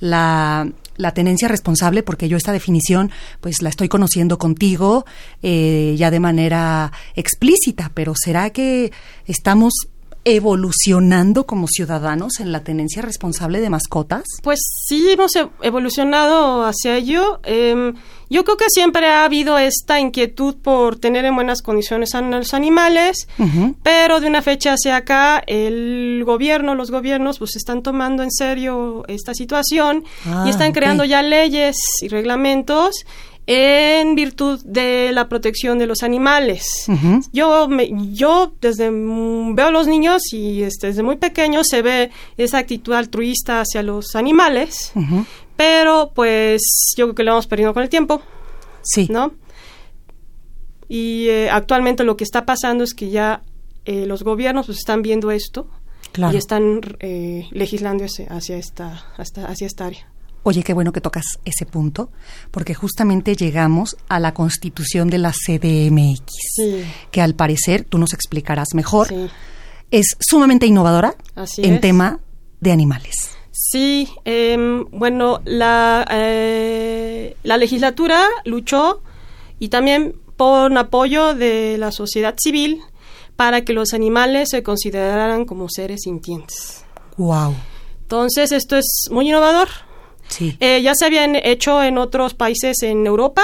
la, 0.00 0.72
tenencia 1.14 1.46
responsable, 1.46 2.02
porque 2.02 2.28
yo 2.28 2.36
esta 2.36 2.50
definición 2.50 3.12
pues 3.40 3.62
la 3.62 3.68
estoy 3.68 3.88
conociendo 3.88 4.38
contigo 4.38 5.04
eh, 5.40 5.94
ya 5.96 6.10
de 6.10 6.18
manera 6.18 6.90
explícita, 7.14 7.92
pero 7.94 8.12
¿será 8.16 8.50
que 8.50 8.90
estamos 9.26 9.86
evolucionando 10.26 11.46
como 11.46 11.68
ciudadanos 11.68 12.40
en 12.40 12.50
la 12.50 12.64
tenencia 12.64 13.00
responsable 13.00 13.60
de 13.60 13.70
mascotas? 13.70 14.24
Pues 14.42 14.58
sí, 14.88 15.10
hemos 15.12 15.36
e-, 15.36 15.48
evolucionado 15.62 16.64
hacia 16.64 16.96
ello. 16.96 17.38
Em, 17.44 17.94
yo 18.28 18.44
creo 18.44 18.56
que 18.56 18.68
siempre 18.68 19.06
ha 19.06 19.24
habido 19.24 19.58
esta 19.58 20.00
inquietud 20.00 20.56
por 20.56 20.96
tener 20.96 21.24
en 21.24 21.34
buenas 21.34 21.62
condiciones 21.62 22.14
a 22.14 22.20
los 22.22 22.54
animales, 22.54 23.28
pero 23.82 24.20
de 24.20 24.26
una 24.26 24.42
fecha 24.42 24.74
hacia 24.74 24.96
acá 24.96 25.42
el 25.46 26.22
gobierno, 26.24 26.74
los 26.74 26.90
gobiernos, 26.90 27.38
pues 27.38 27.56
están 27.56 27.82
tomando 27.82 28.22
en 28.22 28.30
serio 28.30 29.04
esta 29.08 29.34
situación 29.34 30.04
y 30.24 30.28
ah, 30.28 30.44
están 30.48 30.72
creando 30.72 31.04
ya 31.04 31.22
leyes 31.22 31.76
y 32.02 32.08
reglamentos 32.08 33.04
en 33.46 34.16
virtud 34.16 34.60
de 34.64 35.10
la 35.12 35.28
protección 35.28 35.78
de 35.78 35.86
los 35.86 36.02
animales. 36.02 36.86
Yo 37.32 37.68
me, 37.68 37.88
yo 38.12 38.52
desde 38.60 38.90
veo 38.90 39.66
a 39.66 39.70
los 39.70 39.86
niños 39.86 40.32
y 40.32 40.62
este, 40.62 40.88
desde 40.88 41.02
muy 41.02 41.16
pequeño 41.16 41.62
se 41.62 41.82
ve 41.82 42.10
esa 42.36 42.58
actitud 42.58 42.92
altruista 42.92 43.60
hacia 43.60 43.82
los 43.82 44.16
animales, 44.16 44.92
pero 45.56 46.12
pues 46.14 46.62
yo 46.96 47.06
creo 47.06 47.14
que 47.14 47.22
lo 47.24 47.32
hemos 47.32 47.46
perdido 47.46 47.74
con 47.74 47.82
el 47.82 47.88
tiempo. 47.88 48.22
Sí. 48.82 49.08
¿No? 49.10 49.32
Y 50.88 51.28
eh, 51.28 51.50
actualmente 51.50 52.04
lo 52.04 52.16
que 52.16 52.24
está 52.24 52.46
pasando 52.46 52.84
es 52.84 52.94
que 52.94 53.10
ya 53.10 53.42
eh, 53.84 54.06
los 54.06 54.22
gobiernos 54.22 54.66
pues, 54.66 54.78
están 54.78 55.02
viendo 55.02 55.30
esto 55.30 55.68
y 56.32 56.36
están 56.36 56.80
eh, 57.00 57.46
legislando 57.50 58.04
hacia, 58.04 58.56
esta, 58.56 59.04
hacia 59.16 59.66
esta 59.66 59.86
área. 59.86 60.08
Oye, 60.44 60.62
qué 60.62 60.72
bueno 60.74 60.92
que 60.92 61.00
tocas 61.00 61.24
ese 61.44 61.66
punto, 61.66 62.10
porque 62.52 62.72
justamente 62.72 63.34
llegamos 63.34 63.96
a 64.08 64.20
la 64.20 64.32
constitución 64.32 65.10
de 65.10 65.18
la 65.18 65.32
CDMX, 65.32 66.32
que 67.10 67.20
al 67.20 67.34
parecer, 67.34 67.84
tú 67.84 67.98
nos 67.98 68.12
explicarás 68.12 68.68
mejor, 68.74 69.08
es 69.90 70.16
sumamente 70.20 70.66
innovadora 70.66 71.16
en 71.56 71.80
tema 71.80 72.20
de 72.60 72.70
animales. 72.70 73.35
Sí, 73.58 74.06
em, 74.26 74.84
bueno, 74.90 75.40
la, 75.46 76.06
eh, 76.10 77.36
la 77.42 77.56
legislatura 77.56 78.22
luchó 78.44 79.00
y 79.58 79.70
también 79.70 80.14
por 80.36 80.76
apoyo 80.76 81.34
de 81.34 81.78
la 81.78 81.90
sociedad 81.90 82.34
civil 82.38 82.82
para 83.34 83.64
que 83.64 83.72
los 83.72 83.94
animales 83.94 84.50
se 84.50 84.62
consideraran 84.62 85.46
como 85.46 85.70
seres 85.70 86.02
sintientes. 86.02 86.84
Wow. 87.16 87.54
Entonces, 88.02 88.52
esto 88.52 88.76
es 88.76 89.08
muy 89.10 89.26
innovador 89.26 89.68
eh, 90.40 90.82
ya 90.82 90.94
se 90.94 91.06
habían 91.06 91.36
hecho 91.36 91.82
en 91.82 91.98
otros 91.98 92.34
países 92.34 92.82
en 92.82 93.06
Europa, 93.06 93.42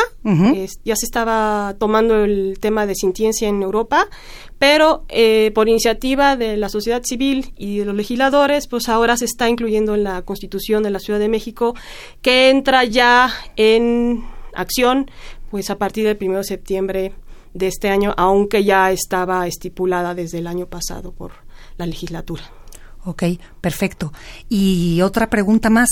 ya 0.85 0.97
se 0.97 1.07
estaba 1.07 1.75
tomando 1.79 2.25
el 2.25 2.59
tema 2.61 2.87
de 2.87 2.95
sintiencia 2.95 3.49
en 3.49 3.62
Europa, 3.62 4.09
pero 4.59 5.05
eh, 5.09 5.51
por 5.55 5.69
iniciativa 5.69 6.37
de 6.37 6.57
la 6.57 6.69
sociedad 6.69 7.03
civil 7.05 7.53
y 7.57 7.79
de 7.79 7.85
los 7.85 7.95
legisladores, 7.95 8.67
pues 8.67 8.89
ahora 8.89 9.17
se 9.17 9.25
está 9.25 9.49
incluyendo 9.49 9.95
en 9.95 10.05
la 10.05 10.23
Constitución 10.23 10.83
de 10.83 10.91
la 10.91 10.99
Ciudad 10.99 11.19
de 11.19 11.29
México, 11.29 11.75
que 12.21 12.51
entra 12.51 12.85
ya 12.85 13.33
en 13.57 14.25
acción 14.55 15.11
pues 15.51 15.71
a 15.71 15.79
partir 15.79 16.07
del 16.07 16.17
1 16.21 16.39
de 16.39 16.45
septiembre 16.45 17.12
de 17.55 17.67
este 17.67 17.91
año, 17.91 18.15
aunque 18.17 18.65
ya 18.65 18.91
estaba 18.91 19.47
estipulada 19.47 20.15
desde 20.15 20.39
el 20.39 20.47
año 20.47 20.67
pasado 20.67 21.12
por 21.12 21.33
la 21.77 21.87
legislatura. 21.87 22.45
Ok, 23.05 23.25
perfecto. 23.61 24.12
Y 24.49 25.01
otra 25.03 25.29
pregunta 25.29 25.71
más 25.71 25.89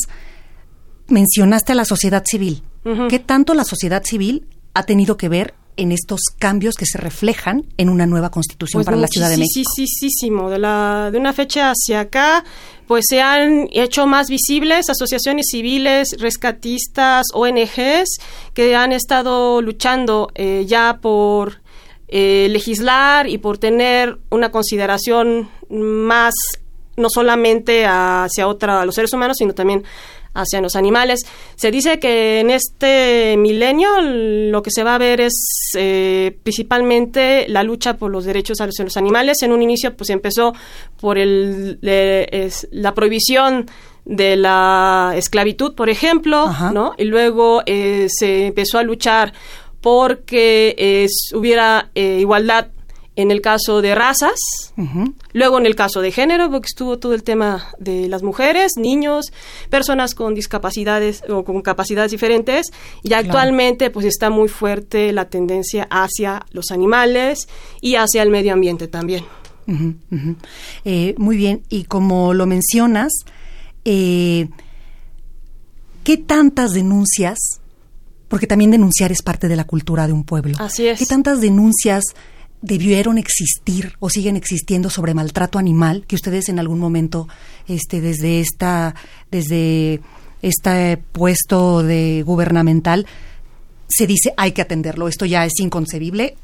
mencionaste 1.10 1.72
a 1.72 1.74
la 1.74 1.84
sociedad 1.84 2.24
civil. 2.24 2.62
¿Qué 3.08 3.18
tanto 3.18 3.52
la 3.54 3.64
sociedad 3.64 4.02
civil 4.04 4.46
ha 4.72 4.84
tenido 4.84 5.16
que 5.16 5.28
ver 5.28 5.54
en 5.76 5.92
estos 5.92 6.20
cambios 6.38 6.74
que 6.74 6.86
se 6.86 6.98
reflejan 6.98 7.64
en 7.76 7.88
una 7.88 8.06
nueva 8.06 8.30
constitución 8.30 8.78
pues 8.78 8.86
para 8.86 8.96
la 8.96 9.06
Ciudad 9.06 9.28
de 9.28 9.38
México? 9.38 9.70
Sí, 9.74 9.86
sí, 9.86 10.10
sí, 10.10 10.30
de, 10.30 10.58
la, 10.58 11.10
de 11.10 11.18
una 11.18 11.32
fecha 11.32 11.70
hacia 11.70 12.00
acá, 12.00 12.44
pues 12.86 13.04
se 13.08 13.20
han 13.20 13.68
hecho 13.72 14.06
más 14.06 14.28
visibles 14.28 14.90
asociaciones 14.90 15.46
civiles, 15.50 16.16
rescatistas, 16.18 17.26
ONGs, 17.32 18.20
que 18.54 18.76
han 18.76 18.92
estado 18.92 19.62
luchando 19.62 20.28
eh, 20.34 20.64
ya 20.66 20.98
por 21.00 21.60
eh, 22.08 22.48
legislar 22.50 23.28
y 23.28 23.38
por 23.38 23.58
tener 23.58 24.18
una 24.30 24.50
consideración 24.50 25.48
más 25.70 26.34
no 26.96 27.08
solamente 27.08 27.86
hacia 27.86 28.46
otra, 28.46 28.82
a 28.82 28.84
los 28.84 28.94
seres 28.94 29.12
humanos, 29.12 29.36
sino 29.38 29.54
también 29.54 29.84
hacia 30.34 30.60
los 30.60 30.76
animales. 30.76 31.26
Se 31.56 31.70
dice 31.70 31.98
que 31.98 32.40
en 32.40 32.50
este 32.50 33.36
milenio 33.36 34.00
lo 34.00 34.62
que 34.62 34.70
se 34.70 34.84
va 34.84 34.94
a 34.94 34.98
ver 34.98 35.20
es 35.20 35.34
eh, 35.76 36.36
principalmente 36.42 37.46
la 37.48 37.62
lucha 37.62 37.96
por 37.96 38.10
los 38.10 38.24
derechos 38.24 38.58
de 38.58 38.84
los 38.84 38.96
animales. 38.96 39.42
En 39.42 39.52
un 39.52 39.62
inicio 39.62 39.96
pues 39.96 40.10
empezó 40.10 40.54
por 41.00 41.18
el, 41.18 41.78
la 41.80 42.94
prohibición 42.94 43.66
de 44.04 44.36
la 44.36 45.12
esclavitud, 45.14 45.74
por 45.74 45.90
ejemplo, 45.90 46.50
¿no? 46.72 46.94
Y 46.96 47.04
luego 47.04 47.62
eh, 47.66 48.06
se 48.08 48.46
empezó 48.46 48.78
a 48.78 48.82
luchar 48.82 49.32
porque 49.80 51.06
hubiera 51.34 51.90
eh, 51.94 52.18
igualdad 52.20 52.68
en 53.16 53.30
el 53.30 53.40
caso 53.40 53.82
de 53.82 53.94
razas, 53.94 54.38
luego 55.32 55.58
en 55.58 55.66
el 55.66 55.74
caso 55.74 56.00
de 56.00 56.12
género, 56.12 56.50
porque 56.50 56.66
estuvo 56.66 56.98
todo 56.98 57.12
el 57.12 57.22
tema 57.22 57.66
de 57.78 58.08
las 58.08 58.22
mujeres, 58.22 58.72
niños, 58.76 59.26
personas 59.68 60.14
con 60.14 60.34
discapacidades 60.34 61.22
o 61.28 61.44
con 61.44 61.60
capacidades 61.62 62.12
diferentes, 62.12 62.68
y 63.02 63.12
actualmente 63.12 63.90
pues 63.90 64.06
está 64.06 64.30
muy 64.30 64.48
fuerte 64.48 65.12
la 65.12 65.26
tendencia 65.26 65.88
hacia 65.90 66.46
los 66.52 66.70
animales 66.70 67.48
y 67.80 67.96
hacia 67.96 68.22
el 68.22 68.30
medio 68.30 68.52
ambiente 68.52 68.88
también. 68.88 69.24
Eh, 70.84 71.14
muy 71.18 71.36
bien, 71.36 71.62
y 71.68 71.84
como 71.84 72.32
lo 72.32 72.46
mencionas, 72.46 73.12
eh, 73.84 74.48
¿qué 76.04 76.16
tantas 76.16 76.72
denuncias 76.72 77.60
porque 78.28 78.46
también 78.46 78.70
denunciar 78.70 79.10
es 79.10 79.22
parte 79.22 79.48
de 79.48 79.56
la 79.56 79.64
cultura 79.64 80.06
de 80.06 80.12
un 80.12 80.22
pueblo. 80.22 80.54
Así 80.60 80.86
es. 80.86 81.00
¿Qué 81.00 81.04
tantas 81.04 81.40
denuncias 81.40 82.04
debieron 82.62 83.18
existir 83.18 83.94
o 84.00 84.10
siguen 84.10 84.36
existiendo 84.36 84.90
sobre 84.90 85.14
maltrato 85.14 85.58
animal 85.58 86.04
que 86.06 86.16
ustedes 86.16 86.48
en 86.48 86.58
algún 86.58 86.78
momento 86.78 87.28
este 87.68 88.00
desde 88.00 88.40
esta 88.40 88.94
desde 89.30 90.00
este 90.42 90.98
puesto 90.98 91.82
de 91.82 92.22
gubernamental 92.24 93.06
se 93.88 94.06
dice 94.06 94.34
hay 94.36 94.52
que 94.52 94.62
atenderlo 94.62 95.08
esto 95.08 95.24
ya 95.24 95.44
es 95.46 95.58
inconcebible 95.58 96.36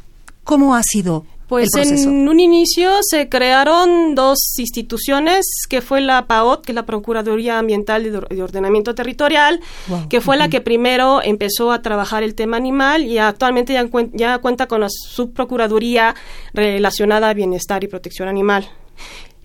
cómo 0.42 0.74
ha 0.74 0.82
sido 0.82 1.26
pues 1.48 1.74
en 1.76 2.28
un 2.28 2.40
inicio 2.40 2.90
se 3.02 3.28
crearon 3.28 4.14
dos 4.14 4.58
instituciones, 4.58 5.46
que 5.68 5.80
fue 5.80 6.00
la 6.00 6.26
PAOT, 6.26 6.64
que 6.64 6.72
es 6.72 6.76
la 6.76 6.86
Procuraduría 6.86 7.58
Ambiental 7.58 8.06
y 8.06 8.10
de 8.10 8.42
Ordenamiento 8.42 8.94
Territorial, 8.94 9.60
que 10.08 10.20
fue 10.20 10.36
la 10.36 10.48
que 10.48 10.60
primero 10.60 11.22
empezó 11.22 11.70
a 11.70 11.82
trabajar 11.82 12.22
el 12.22 12.34
tema 12.34 12.56
animal 12.56 13.04
y 13.04 13.18
actualmente 13.18 13.72
ya, 13.72 13.88
ya 14.12 14.38
cuenta 14.38 14.66
con 14.66 14.80
la 14.80 14.88
subprocuraduría 14.88 16.14
relacionada 16.52 17.30
a 17.30 17.34
bienestar 17.34 17.84
y 17.84 17.88
protección 17.88 18.28
animal. 18.28 18.68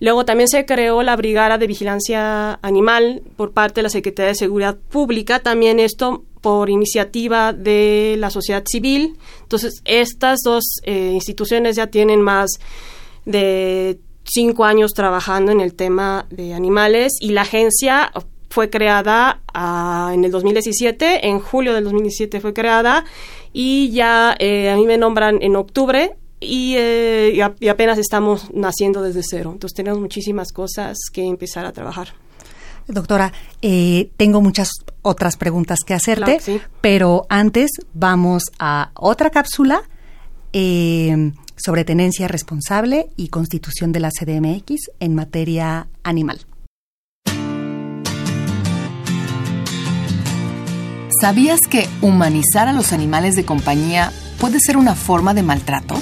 Luego 0.00 0.24
también 0.24 0.48
se 0.48 0.66
creó 0.66 1.04
la 1.04 1.14
Brigada 1.14 1.58
de 1.58 1.68
Vigilancia 1.68 2.58
Animal 2.62 3.22
por 3.36 3.52
parte 3.52 3.76
de 3.76 3.82
la 3.84 3.88
Secretaría 3.88 4.30
de 4.30 4.34
Seguridad 4.34 4.76
Pública. 4.76 5.38
También 5.38 5.78
esto 5.78 6.24
por 6.42 6.68
iniciativa 6.68 7.54
de 7.54 8.16
la 8.18 8.28
sociedad 8.28 8.64
civil. 8.66 9.16
Entonces, 9.42 9.80
estas 9.86 10.40
dos 10.44 10.64
eh, 10.82 11.12
instituciones 11.14 11.76
ya 11.76 11.86
tienen 11.86 12.20
más 12.20 12.50
de 13.24 13.98
cinco 14.24 14.64
años 14.64 14.92
trabajando 14.92 15.52
en 15.52 15.60
el 15.60 15.74
tema 15.74 16.26
de 16.30 16.52
animales 16.52 17.12
y 17.20 17.30
la 17.30 17.42
agencia 17.42 18.12
fue 18.50 18.68
creada 18.68 19.40
ah, 19.54 20.10
en 20.12 20.24
el 20.24 20.30
2017, 20.30 21.28
en 21.28 21.38
julio 21.38 21.72
del 21.72 21.84
2017 21.84 22.40
fue 22.40 22.52
creada 22.52 23.04
y 23.52 23.90
ya 23.92 24.36
eh, 24.38 24.70
a 24.70 24.76
mí 24.76 24.84
me 24.84 24.98
nombran 24.98 25.38
en 25.40 25.56
octubre 25.56 26.16
y, 26.38 26.74
eh, 26.76 27.32
y, 27.60 27.68
apenas 27.68 27.98
estamos 27.98 28.52
naciendo 28.52 29.00
desde 29.00 29.22
cero. 29.22 29.50
Entonces 29.52 29.74
tenemos 29.74 30.00
muchísimas 30.00 30.52
cosas 30.52 30.98
que 31.12 31.24
empezar 31.24 31.64
a 31.64 31.72
trabajar. 31.72 32.08
Doctora, 32.88 33.32
eh, 33.60 34.10
tengo 34.16 34.40
muchas 34.40 34.70
otras 35.02 35.36
preguntas 35.36 35.80
que 35.86 35.94
hacerte, 35.94 36.40
pero 36.80 37.26
antes 37.28 37.70
vamos 37.94 38.44
a 38.58 38.90
otra 38.94 39.30
cápsula 39.30 39.82
eh, 40.52 41.32
sobre 41.56 41.84
tenencia 41.84 42.28
responsable 42.28 43.08
y 43.16 43.28
constitución 43.28 43.92
de 43.92 44.00
la 44.00 44.10
CDMX 44.10 44.90
en 45.00 45.14
materia 45.14 45.88
animal. 46.02 46.46
¿Sabías 51.20 51.60
que 51.70 51.88
humanizar 52.00 52.66
a 52.66 52.72
los 52.72 52.92
animales 52.92 53.36
de 53.36 53.44
compañía 53.44 54.12
puede 54.40 54.58
ser 54.58 54.76
una 54.76 54.96
forma 54.96 55.34
de 55.34 55.44
maltrato? 55.44 55.94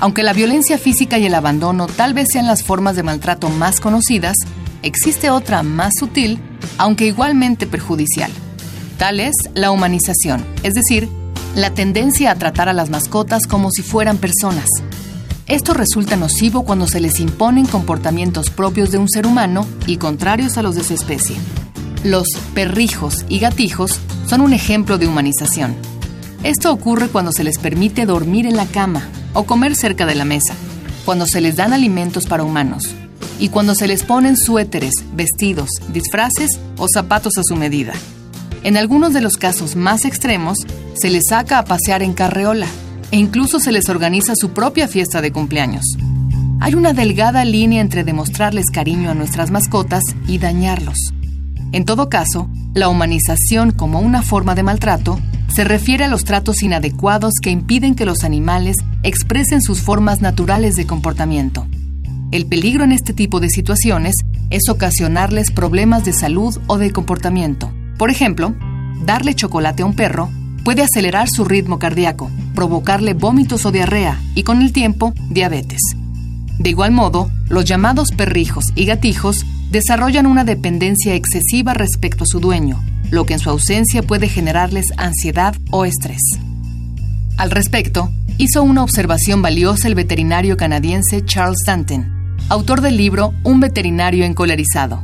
Aunque 0.00 0.24
la 0.24 0.32
violencia 0.32 0.76
física 0.76 1.18
y 1.18 1.26
el 1.26 1.34
abandono 1.34 1.86
tal 1.86 2.12
vez 2.12 2.26
sean 2.32 2.48
las 2.48 2.64
formas 2.64 2.96
de 2.96 3.04
maltrato 3.04 3.48
más 3.48 3.78
conocidas, 3.78 4.34
existe 4.82 5.30
otra 5.30 5.62
más 5.62 5.92
sutil, 5.98 6.38
aunque 6.78 7.06
igualmente 7.06 7.66
perjudicial. 7.66 8.30
Tal 8.98 9.20
es 9.20 9.34
la 9.54 9.70
humanización, 9.70 10.44
es 10.62 10.74
decir, 10.74 11.08
la 11.54 11.74
tendencia 11.74 12.30
a 12.30 12.36
tratar 12.36 12.68
a 12.68 12.72
las 12.72 12.90
mascotas 12.90 13.46
como 13.46 13.70
si 13.70 13.82
fueran 13.82 14.18
personas. 14.18 14.66
Esto 15.46 15.74
resulta 15.74 16.16
nocivo 16.16 16.64
cuando 16.64 16.86
se 16.86 17.00
les 17.00 17.20
imponen 17.20 17.66
comportamientos 17.66 18.50
propios 18.50 18.90
de 18.90 18.98
un 18.98 19.08
ser 19.08 19.26
humano 19.26 19.66
y 19.86 19.96
contrarios 19.96 20.56
a 20.56 20.62
los 20.62 20.76
de 20.76 20.84
su 20.84 20.94
especie. 20.94 21.36
Los 22.04 22.28
perrijos 22.54 23.24
y 23.28 23.38
gatijos 23.38 24.00
son 24.26 24.40
un 24.40 24.52
ejemplo 24.52 24.98
de 24.98 25.06
humanización. 25.06 25.74
Esto 26.42 26.72
ocurre 26.72 27.08
cuando 27.08 27.32
se 27.32 27.44
les 27.44 27.58
permite 27.58 28.06
dormir 28.06 28.46
en 28.46 28.56
la 28.56 28.66
cama 28.66 29.08
o 29.34 29.44
comer 29.44 29.76
cerca 29.76 30.06
de 30.06 30.14
la 30.14 30.24
mesa, 30.24 30.54
cuando 31.04 31.26
se 31.26 31.40
les 31.40 31.56
dan 31.56 31.72
alimentos 31.72 32.26
para 32.26 32.44
humanos, 32.44 32.94
y 33.42 33.48
cuando 33.48 33.74
se 33.74 33.88
les 33.88 34.04
ponen 34.04 34.36
suéteres, 34.36 34.94
vestidos, 35.16 35.68
disfraces 35.92 36.60
o 36.78 36.86
zapatos 36.86 37.38
a 37.38 37.42
su 37.42 37.56
medida. 37.56 37.92
En 38.62 38.76
algunos 38.76 39.12
de 39.14 39.20
los 39.20 39.36
casos 39.36 39.74
más 39.74 40.04
extremos, 40.04 40.58
se 40.94 41.10
les 41.10 41.24
saca 41.28 41.58
a 41.58 41.64
pasear 41.64 42.04
en 42.04 42.12
carreola 42.12 42.68
e 43.10 43.16
incluso 43.16 43.58
se 43.58 43.72
les 43.72 43.88
organiza 43.88 44.34
su 44.36 44.50
propia 44.50 44.86
fiesta 44.86 45.20
de 45.20 45.32
cumpleaños. 45.32 45.84
Hay 46.60 46.76
una 46.76 46.92
delgada 46.92 47.44
línea 47.44 47.80
entre 47.80 48.04
demostrarles 48.04 48.66
cariño 48.70 49.10
a 49.10 49.14
nuestras 49.14 49.50
mascotas 49.50 50.04
y 50.28 50.38
dañarlos. 50.38 50.98
En 51.72 51.84
todo 51.84 52.08
caso, 52.08 52.48
la 52.74 52.88
humanización 52.88 53.72
como 53.72 53.98
una 53.98 54.22
forma 54.22 54.54
de 54.54 54.62
maltrato 54.62 55.18
se 55.52 55.64
refiere 55.64 56.04
a 56.04 56.08
los 56.08 56.22
tratos 56.22 56.62
inadecuados 56.62 57.34
que 57.42 57.50
impiden 57.50 57.96
que 57.96 58.06
los 58.06 58.22
animales 58.22 58.76
expresen 59.02 59.62
sus 59.62 59.80
formas 59.80 60.20
naturales 60.20 60.76
de 60.76 60.86
comportamiento. 60.86 61.66
El 62.32 62.46
peligro 62.46 62.82
en 62.82 62.92
este 62.92 63.12
tipo 63.12 63.40
de 63.40 63.50
situaciones 63.50 64.14
es 64.48 64.70
ocasionarles 64.70 65.50
problemas 65.50 66.06
de 66.06 66.14
salud 66.14 66.58
o 66.66 66.78
de 66.78 66.90
comportamiento, 66.90 67.70
Por 67.98 68.08
ejemplo, 68.10 68.54
darle 69.04 69.34
chocolate 69.34 69.82
a 69.82 69.86
un 69.86 69.94
perro 69.94 70.30
puede 70.64 70.82
acelerar 70.82 71.28
su 71.28 71.44
ritmo 71.44 71.78
cardíaco, 71.78 72.30
provocarle 72.54 73.12
vómitos 73.12 73.66
o 73.66 73.70
diarrea 73.70 74.18
y 74.34 74.44
con 74.44 74.62
el 74.62 74.72
tiempo 74.72 75.12
diabetes. 75.28 75.80
De 76.58 76.70
igual 76.70 76.90
modo, 76.90 77.30
los 77.50 77.66
llamados 77.66 78.08
perrijos 78.16 78.64
y 78.74 78.86
gatijos 78.86 79.44
desarrollan 79.70 80.26
una 80.26 80.44
dependencia 80.44 81.14
excesiva 81.14 81.74
respecto 81.74 82.24
a 82.24 82.26
su 82.26 82.40
dueño, 82.40 82.82
lo 83.10 83.26
que 83.26 83.34
en 83.34 83.40
su 83.40 83.50
ausencia 83.50 84.02
puede 84.02 84.28
generarles 84.28 84.86
ansiedad 84.96 85.54
o 85.70 85.84
estrés. 85.84 86.22
Al 87.36 87.50
respecto, 87.50 88.10
hizo 88.38 88.62
una 88.62 88.82
observación 88.82 89.42
valiosa 89.42 89.86
el 89.86 89.94
veterinario 89.94 90.56
canadiense 90.56 91.24
Charles 91.24 91.62
Danton, 91.66 92.21
autor 92.52 92.82
del 92.82 92.98
libro 92.98 93.32
Un 93.44 93.60
veterinario 93.60 94.26
encolerizado. 94.26 95.02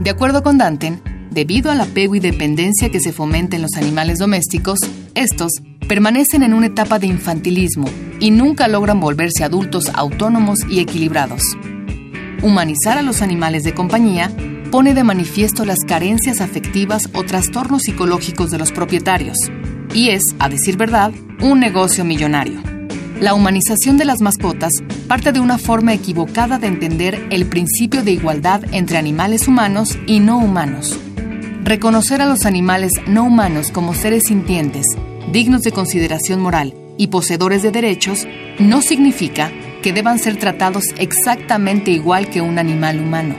De 0.00 0.08
acuerdo 0.08 0.42
con 0.42 0.56
Danton, 0.56 1.02
debido 1.30 1.70
al 1.70 1.82
apego 1.82 2.14
y 2.14 2.20
dependencia 2.20 2.88
que 2.88 3.00
se 3.00 3.12
fomenta 3.12 3.54
en 3.54 3.60
los 3.60 3.74
animales 3.76 4.18
domésticos, 4.18 4.78
estos 5.14 5.52
permanecen 5.88 6.42
en 6.42 6.54
una 6.54 6.68
etapa 6.68 6.98
de 6.98 7.06
infantilismo 7.06 7.86
y 8.18 8.30
nunca 8.30 8.66
logran 8.66 8.98
volverse 8.98 9.44
adultos 9.44 9.90
autónomos 9.92 10.60
y 10.70 10.80
equilibrados. 10.80 11.42
Humanizar 12.42 12.96
a 12.96 13.02
los 13.02 13.20
animales 13.20 13.62
de 13.64 13.74
compañía 13.74 14.30
pone 14.70 14.94
de 14.94 15.04
manifiesto 15.04 15.66
las 15.66 15.80
carencias 15.86 16.40
afectivas 16.40 17.10
o 17.12 17.24
trastornos 17.24 17.82
psicológicos 17.82 18.50
de 18.50 18.56
los 18.56 18.72
propietarios, 18.72 19.36
y 19.92 20.08
es, 20.08 20.22
a 20.38 20.48
decir 20.48 20.78
verdad, 20.78 21.12
un 21.42 21.60
negocio 21.60 22.06
millonario. 22.06 22.75
La 23.20 23.32
humanización 23.32 23.96
de 23.96 24.04
las 24.04 24.20
mascotas 24.20 24.72
parte 25.08 25.32
de 25.32 25.40
una 25.40 25.56
forma 25.56 25.94
equivocada 25.94 26.58
de 26.58 26.66
entender 26.66 27.26
el 27.30 27.46
principio 27.46 28.02
de 28.02 28.12
igualdad 28.12 28.62
entre 28.72 28.98
animales 28.98 29.48
humanos 29.48 29.98
y 30.06 30.20
no 30.20 30.36
humanos. 30.36 31.00
Reconocer 31.64 32.20
a 32.20 32.26
los 32.26 32.44
animales 32.44 32.92
no 33.06 33.24
humanos 33.24 33.70
como 33.70 33.94
seres 33.94 34.24
sintientes, 34.26 34.84
dignos 35.32 35.62
de 35.62 35.72
consideración 35.72 36.42
moral 36.42 36.74
y 36.98 37.06
poseedores 37.06 37.62
de 37.62 37.70
derechos 37.70 38.28
no 38.58 38.82
significa 38.82 39.50
que 39.82 39.94
deban 39.94 40.18
ser 40.18 40.36
tratados 40.36 40.84
exactamente 40.98 41.92
igual 41.92 42.28
que 42.28 42.42
un 42.42 42.58
animal 42.58 43.00
humano. 43.00 43.34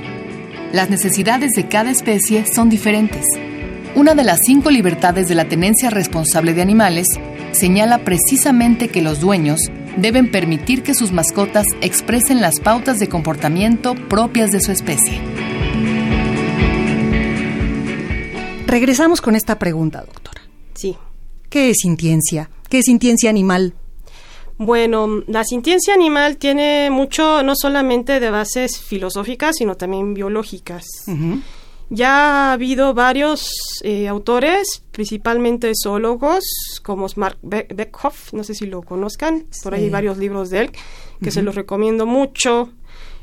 Las 0.74 0.90
necesidades 0.90 1.52
de 1.52 1.68
cada 1.68 1.92
especie 1.92 2.48
son 2.48 2.70
diferentes. 2.70 3.26
Una 3.94 4.16
de 4.16 4.24
las 4.24 4.40
cinco 4.44 4.72
libertades 4.72 5.28
de 5.28 5.36
la 5.36 5.48
tenencia 5.48 5.92
responsable 5.92 6.56
de 6.56 6.64
animales 6.64 7.08
señala 7.52 8.00
precisamente 8.00 8.90
que 8.90 9.02
los 9.02 9.20
dueños 9.20 9.60
deben 9.98 10.32
permitir 10.32 10.84
que 10.84 10.94
sus 10.94 11.12
mascotas 11.12 11.66
expresen 11.82 12.42
las 12.42 12.60
pautas 12.60 13.00
de 13.00 13.10
comportamiento 13.10 13.96
propias 14.10 14.52
de 14.52 14.62
su 14.62 14.72
especie. 14.72 15.22
Regresamos 18.68 19.22
con 19.22 19.36
esta 19.36 19.58
pregunta, 19.58 20.02
doctora. 20.02 20.42
Sí. 20.74 20.98
¿Qué 21.50 21.70
es 21.70 21.78
sintiencia? 21.82 22.50
¿Qué 22.70 22.80
es 22.80 22.86
sintiencia 22.86 23.30
animal? 23.30 23.74
Bueno, 24.58 25.24
la 25.28 25.44
sintiencia 25.44 25.94
animal 25.94 26.38
tiene 26.38 26.90
mucho, 26.90 27.44
no 27.44 27.56
solamente 27.56 28.20
de 28.20 28.32
bases 28.32 28.80
filosóficas, 28.80 29.56
sino 29.58 29.76
también 29.76 30.14
biológicas. 30.14 30.84
Ya 31.90 32.50
ha 32.50 32.54
habido 32.54 32.94
varios 32.94 33.50
eh, 33.82 34.08
autores, 34.08 34.84
principalmente 34.92 35.72
zoólogos, 35.82 36.44
como 36.84 37.08
Mark 37.16 37.38
Beckhoff, 37.42 38.34
no 38.34 38.44
sé 38.44 38.56
si 38.56 38.66
lo 38.66 38.82
conozcan, 38.82 39.46
por 39.64 39.74
ahí 39.74 39.86
hay 39.86 39.90
varios 39.90 40.18
libros 40.18 40.50
de 40.50 40.62
él, 40.62 40.72
que 41.22 41.32
se 41.32 41.42
los 41.42 41.56
recomiendo 41.56 42.06
mucho. 42.06 42.74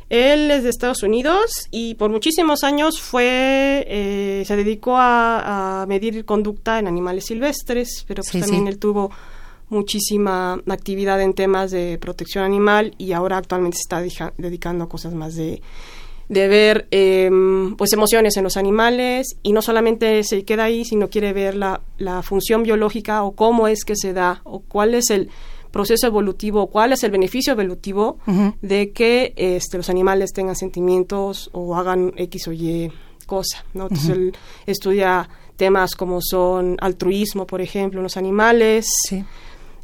Él 0.09 0.51
es 0.51 0.63
de 0.63 0.71
Estados 0.71 1.03
Unidos 1.03 1.67
y 1.71 1.95
por 1.95 2.11
muchísimos 2.11 2.63
años 2.63 3.01
fue, 3.01 3.85
eh, 3.87 4.45
se 4.47 4.57
dedicó 4.57 4.97
a, 4.97 5.85
medir 5.89 6.25
conducta 6.25 6.79
en 6.79 6.87
animales 6.87 7.27
silvestres, 7.27 8.05
pero 8.07 8.23
pues 8.23 8.45
también 8.45 8.67
él 8.67 8.79
tuvo 8.79 9.11
muchísima 9.69 10.55
actividad 10.69 11.21
en 11.21 11.35
temas 11.35 11.71
de 11.71 11.99
protección 11.99 12.45
animal 12.45 12.95
y 12.97 13.13
ahora 13.13 13.39
actualmente 13.39 13.77
se 13.77 13.83
está 13.83 14.31
dedicando 14.39 14.85
a 14.85 14.89
cosas 14.89 15.15
más 15.15 15.35
de, 15.35 15.61
de 16.29 16.49
ver 16.49 16.89
em, 16.91 17.77
pues 17.77 17.93
emociones 17.93 18.37
en 18.37 18.45
los 18.45 18.57
animales 18.57 19.37
y 19.43 19.53
no 19.53 19.63
solamente 19.63 20.23
se 20.25 20.45
queda 20.45 20.65
ahí, 20.65 20.85
sino 20.85 21.11
quiere 21.11 21.33
ver 21.33 21.55
la, 21.55 21.81
la 21.99 22.23
función 22.23 22.63
biológica 22.63 23.23
o 23.23 23.33
cómo 23.33 23.69
es 23.69 23.85
que 23.85 23.97
se 23.97 24.13
da 24.13 24.41
o 24.45 24.61
cuál 24.61 24.95
es 24.95 25.11
el 25.11 25.31
proceso 25.75 26.07
evolutivo, 26.07 26.69
cuál 26.69 26.93
es 26.93 27.03
el 27.03 27.11
beneficio 27.11 27.53
evolutivo 27.53 28.19
de 28.63 28.93
que 28.93 29.35
este, 29.37 29.77
los 29.77 29.91
animales 29.91 30.33
tengan 30.33 30.55
sentimientos 30.55 31.51
o 31.53 31.75
hagan 31.75 32.13
X 32.17 32.47
o 32.47 32.53
Y 32.53 32.93
cosa, 33.27 33.65
¿no? 33.75 33.85
Entonces 33.85 34.11
él 34.11 34.37
estudia 34.67 35.29
temas 35.57 35.97
como 35.97 36.21
son 36.23 36.77
altruismo, 36.81 37.45
por 37.45 37.61
ejemplo, 37.61 37.99
en 37.99 38.05
los 38.05 38.17
animales, 38.17 38.87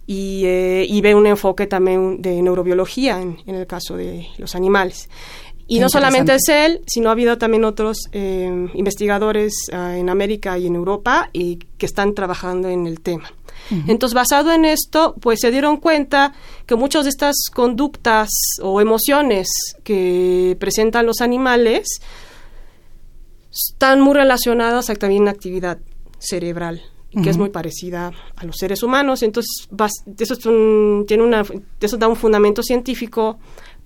y, 0.06 0.42
eh, 0.44 0.86
y, 0.88 1.00
ve 1.00 1.14
un 1.14 1.26
enfoque 1.26 1.66
también 1.66 2.22
de 2.22 2.40
neurobiología 2.40 3.20
en, 3.20 3.38
en 3.46 3.54
el 3.56 3.66
caso 3.66 3.96
de 3.96 4.28
los 4.38 4.54
animales. 4.54 5.08
Y 5.70 5.78
no 5.78 5.88
solamente 5.88 6.34
es 6.34 6.48
él, 6.48 6.82
sino 6.88 7.10
ha 7.10 7.12
habido 7.12 7.38
también 7.38 7.64
otros 7.64 8.08
eh, 8.10 8.68
investigadores 8.74 9.68
ah, 9.72 9.96
en 9.96 10.10
América 10.10 10.58
y 10.58 10.66
en 10.66 10.74
Europa 10.74 11.30
y 11.32 11.60
que 11.78 11.86
están 11.86 12.12
trabajando 12.14 12.68
en 12.68 12.88
el 12.88 13.00
tema. 13.00 13.32
Entonces, 13.86 14.14
basado 14.14 14.52
en 14.52 14.64
esto, 14.64 15.14
pues 15.20 15.38
se 15.40 15.52
dieron 15.52 15.76
cuenta 15.76 16.32
que 16.66 16.74
muchas 16.74 17.04
de 17.04 17.10
estas 17.10 17.36
conductas 17.54 18.28
o 18.60 18.80
emociones 18.80 19.48
que 19.84 20.56
presentan 20.58 21.06
los 21.06 21.20
animales 21.20 22.00
están 23.52 24.00
muy 24.00 24.14
relacionadas 24.14 24.90
a 24.90 24.96
también 24.96 25.28
actividad 25.28 25.78
cerebral 26.18 26.82
que 27.22 27.28
es 27.28 27.36
muy 27.36 27.50
parecida 27.50 28.12
a 28.36 28.44
los 28.44 28.56
seres 28.56 28.82
humanos. 28.82 29.22
Entonces, 29.22 29.68
eso, 30.18 30.36
tiene 31.06 31.22
una, 31.24 31.44
eso 31.80 31.96
da 31.96 32.06
un 32.06 32.16
fundamento 32.16 32.62
científico 32.62 33.38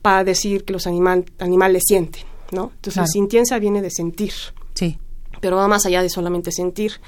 para 0.05 0.23
decir 0.23 0.67
que 0.67 0.75
los 0.75 0.87
animales 0.87 1.83
sienten, 1.87 2.25
¿no? 2.53 2.73
Entonces, 2.75 2.97
la 2.97 3.07
sintiencia 3.07 3.59
viene 3.59 3.81
de 3.81 3.89
sentir. 3.89 4.35
Sí. 4.75 4.99
Pero 5.41 5.57
va 5.57 5.67
más 5.67 5.87
allá 5.87 6.03
de 6.03 6.11
solamente 6.11 6.53
sentir 6.53 7.01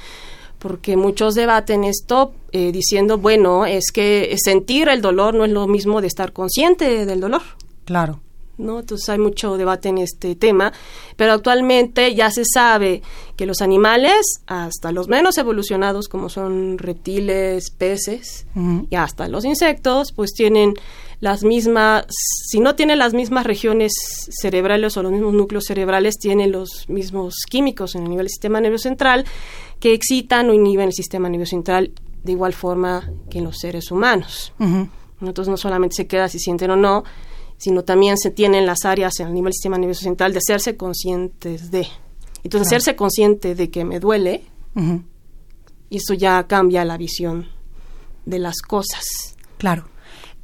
porque 0.59 0.96
muchos 0.96 1.35
debaten 1.35 1.85
esto 1.85 2.32
eh, 2.52 2.72
diciendo, 2.72 3.18
bueno, 3.18 3.66
es 3.66 3.92
que 3.92 4.35
sentir 4.42 4.88
el 4.88 5.02
dolor 5.02 5.35
no 5.35 5.44
es 5.44 5.50
lo 5.50 5.66
mismo 5.66 6.00
de 6.00 6.06
estar 6.06 6.32
consciente 6.32 7.04
del 7.04 7.20
dolor. 7.20 7.42
Claro. 7.85 8.22
¿no? 8.56 8.80
Entonces 8.80 9.06
hay 9.11 9.18
mucho 9.18 9.59
debate 9.59 9.90
en 9.90 9.98
este 9.98 10.35
tema, 10.35 10.72
pero 11.16 11.35
actualmente 11.35 12.14
ya 12.14 12.30
se 12.30 12.44
sabe 12.46 13.02
que 13.37 13.44
los 13.44 13.61
animales, 13.61 14.40
hasta 14.46 14.90
los 14.90 15.09
menos 15.09 15.37
evolucionados 15.37 16.09
como 16.09 16.30
son 16.30 16.78
reptiles, 16.78 17.70
peces 17.70 18.46
y 18.88 18.96
hasta 18.96 19.28
los 19.28 19.44
insectos, 19.44 20.12
pues 20.12 20.32
tienen 20.32 20.72
las 21.20 21.44
mismas, 21.44 22.07
si 22.09 22.61
no 22.61 22.74
tienen 22.74 22.98
las 22.98 23.14
mismas 23.14 23.46
regiones 23.46 23.92
cerebrales 24.31 24.96
o 24.96 25.02
los 25.02 25.12
mismos 25.12 25.33
núcleos 25.33 25.64
cerebrales, 25.64 26.16
tienen 26.18 26.52
los 26.52 26.88
mismos 26.88 27.37
químicos 27.48 27.94
en 27.94 28.02
el 28.02 28.11
nivel 28.11 28.24
del 28.24 28.31
sistema 28.31 28.61
nervioso 28.61 28.85
central 28.85 29.24
que 29.81 29.94
excitan 29.94 30.50
o 30.50 30.55
inhiben 30.55 30.88
el 30.88 30.92
sistema 30.92 31.29
nervioso 31.29 31.50
central 31.50 31.92
de 32.22 32.33
igual 32.33 32.52
forma 32.52 33.11
que 33.31 33.38
en 33.38 33.44
los 33.44 33.59
seres 33.59 33.90
humanos. 33.90 34.52
Entonces 35.20 35.48
no 35.48 35.57
solamente 35.57 35.96
se 35.96 36.07
queda 36.07 36.29
si 36.29 36.38
sienten 36.38 36.70
o 36.72 36.76
no, 36.76 37.05
sino 37.57 37.85
también 37.85 38.18
se 38.18 38.31
tienen 38.31 38.66
las 38.66 38.85
áreas 38.85 39.18
en 39.20 39.29
el 39.29 39.35
nivel 39.35 39.50
del 39.50 39.55
sistema 39.55 39.79
nervioso 39.79 40.02
central 40.02 40.33
de 40.33 40.38
hacerse 40.38 40.76
conscientes 40.76 41.70
de. 41.70 41.87
Entonces, 42.44 42.68
hacerse 42.68 42.94
consciente 42.94 43.55
de 43.55 43.70
que 43.70 43.85
me 43.85 43.98
duele, 43.98 44.44
y 45.88 45.96
eso 45.96 46.14
ya 46.14 46.46
cambia 46.46 46.85
la 46.85 46.96
visión 46.96 47.48
de 48.24 48.38
las 48.38 48.61
cosas. 48.61 49.35
Claro. 49.59 49.88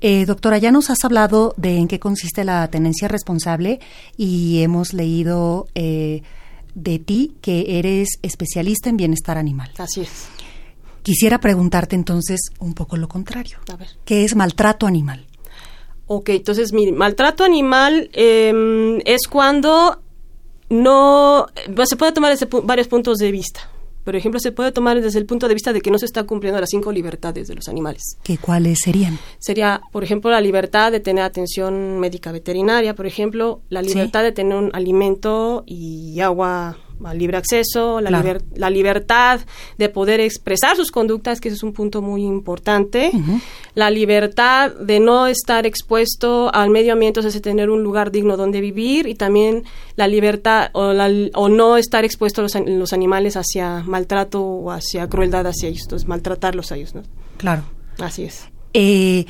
Eh, 0.04 0.26
doctora, 0.26 0.58
ya 0.58 0.72
nos 0.72 0.90
has 0.90 1.04
hablado 1.04 1.54
de 1.56 1.76
en 1.76 1.86
qué 1.86 2.00
consiste 2.00 2.42
la 2.42 2.68
tenencia 2.68 3.06
responsable 3.06 3.78
y 4.16 4.60
hemos 4.62 4.94
leído 4.94 5.68
eh, 5.76 6.22
de 6.74 6.98
ti 6.98 7.36
que 7.40 7.78
eres 7.78 8.18
especialista 8.22 8.90
en 8.90 8.96
bienestar 8.96 9.38
animal. 9.38 9.70
Así 9.78 10.00
es. 10.00 10.26
Quisiera 11.04 11.38
preguntarte 11.38 11.94
entonces 11.94 12.40
un 12.58 12.74
poco 12.74 12.96
lo 12.96 13.06
contrario. 13.06 13.58
A 13.72 13.76
ver. 13.76 13.90
¿Qué 14.04 14.24
es 14.24 14.34
maltrato 14.34 14.88
animal? 14.88 15.24
Ok, 16.08 16.30
entonces, 16.30 16.72
mire, 16.72 16.90
maltrato 16.90 17.44
animal 17.44 18.10
em, 18.12 18.98
es 19.04 19.28
cuando 19.28 20.02
no... 20.68 21.46
Se 21.84 21.96
puede 21.96 22.10
tomar 22.10 22.36
desde 22.36 22.48
varios 22.64 22.88
puntos 22.88 23.18
de 23.18 23.30
vista. 23.30 23.71
Por 24.04 24.16
ejemplo, 24.16 24.40
se 24.40 24.52
puede 24.52 24.72
tomar 24.72 25.00
desde 25.00 25.18
el 25.18 25.26
punto 25.26 25.48
de 25.48 25.54
vista 25.54 25.72
de 25.72 25.80
que 25.80 25.90
no 25.90 25.98
se 25.98 26.06
está 26.06 26.24
cumpliendo 26.24 26.60
las 26.60 26.70
cinco 26.70 26.92
libertades 26.92 27.48
de 27.48 27.54
los 27.54 27.68
animales. 27.68 28.02
¿Qué 28.22 28.38
cuáles 28.38 28.80
serían? 28.80 29.18
Sería, 29.38 29.80
por 29.92 30.04
ejemplo, 30.04 30.30
la 30.30 30.40
libertad 30.40 30.90
de 30.90 31.00
tener 31.00 31.24
atención 31.24 31.98
médica 31.98 32.32
veterinaria, 32.32 32.94
por 32.94 33.06
ejemplo, 33.06 33.62
la 33.68 33.82
libertad 33.82 34.22
de 34.22 34.32
tener 34.32 34.56
un 34.56 34.70
alimento 34.72 35.64
y 35.66 36.20
agua 36.20 36.78
libre 37.14 37.37
acceso, 37.37 38.00
la, 38.00 38.11
la, 38.55 38.70
libertad 38.70 39.40
de 39.78 39.88
poder 39.88 40.20
expresar 40.20 40.76
sus 40.76 40.90
conductas, 40.90 41.40
que 41.40 41.48
ese 41.48 41.57
es 41.57 41.62
un 41.62 41.72
punto 41.72 42.02
muy 42.02 42.24
importante, 42.24 43.11
la 43.74 43.90
libertad 43.90 44.72
de 44.72 45.00
no 45.00 45.26
estar 45.26 45.66
expuesto 45.66 46.55
al 46.55 46.70
medio 46.70 46.92
ambiente, 46.92 47.20
es 47.20 47.26
decir, 47.26 47.42
tener 47.42 47.70
un 47.70 47.83
lugar 47.83 48.12
digno 48.12 48.37
donde 48.37 48.61
vivir 48.61 49.07
y 49.07 49.14
también 49.14 49.64
la 49.96 50.07
libertad 50.09 50.70
o, 50.72 50.92
o 51.35 51.48
no 51.48 51.76
estar 51.76 52.05
expuesto 52.05 52.40
a 52.40 52.44
los, 52.44 52.55
los, 52.55 52.92
animales 52.92 53.37
hacia 53.37 53.83
maltrato 53.85 54.42
o 54.42 54.70
hacia 54.70 55.09
crueldad 55.09 55.46
hacia 55.46 55.68
ellos, 55.68 55.83
entonces 55.83 56.09
maltratarlos 56.09 56.72
a 56.72 56.76
ellos, 56.76 56.94
¿no? 56.94 57.02
Claro. 57.38 57.62
Así 57.98 58.24
es. 58.24 58.48
Eh, 58.74 59.26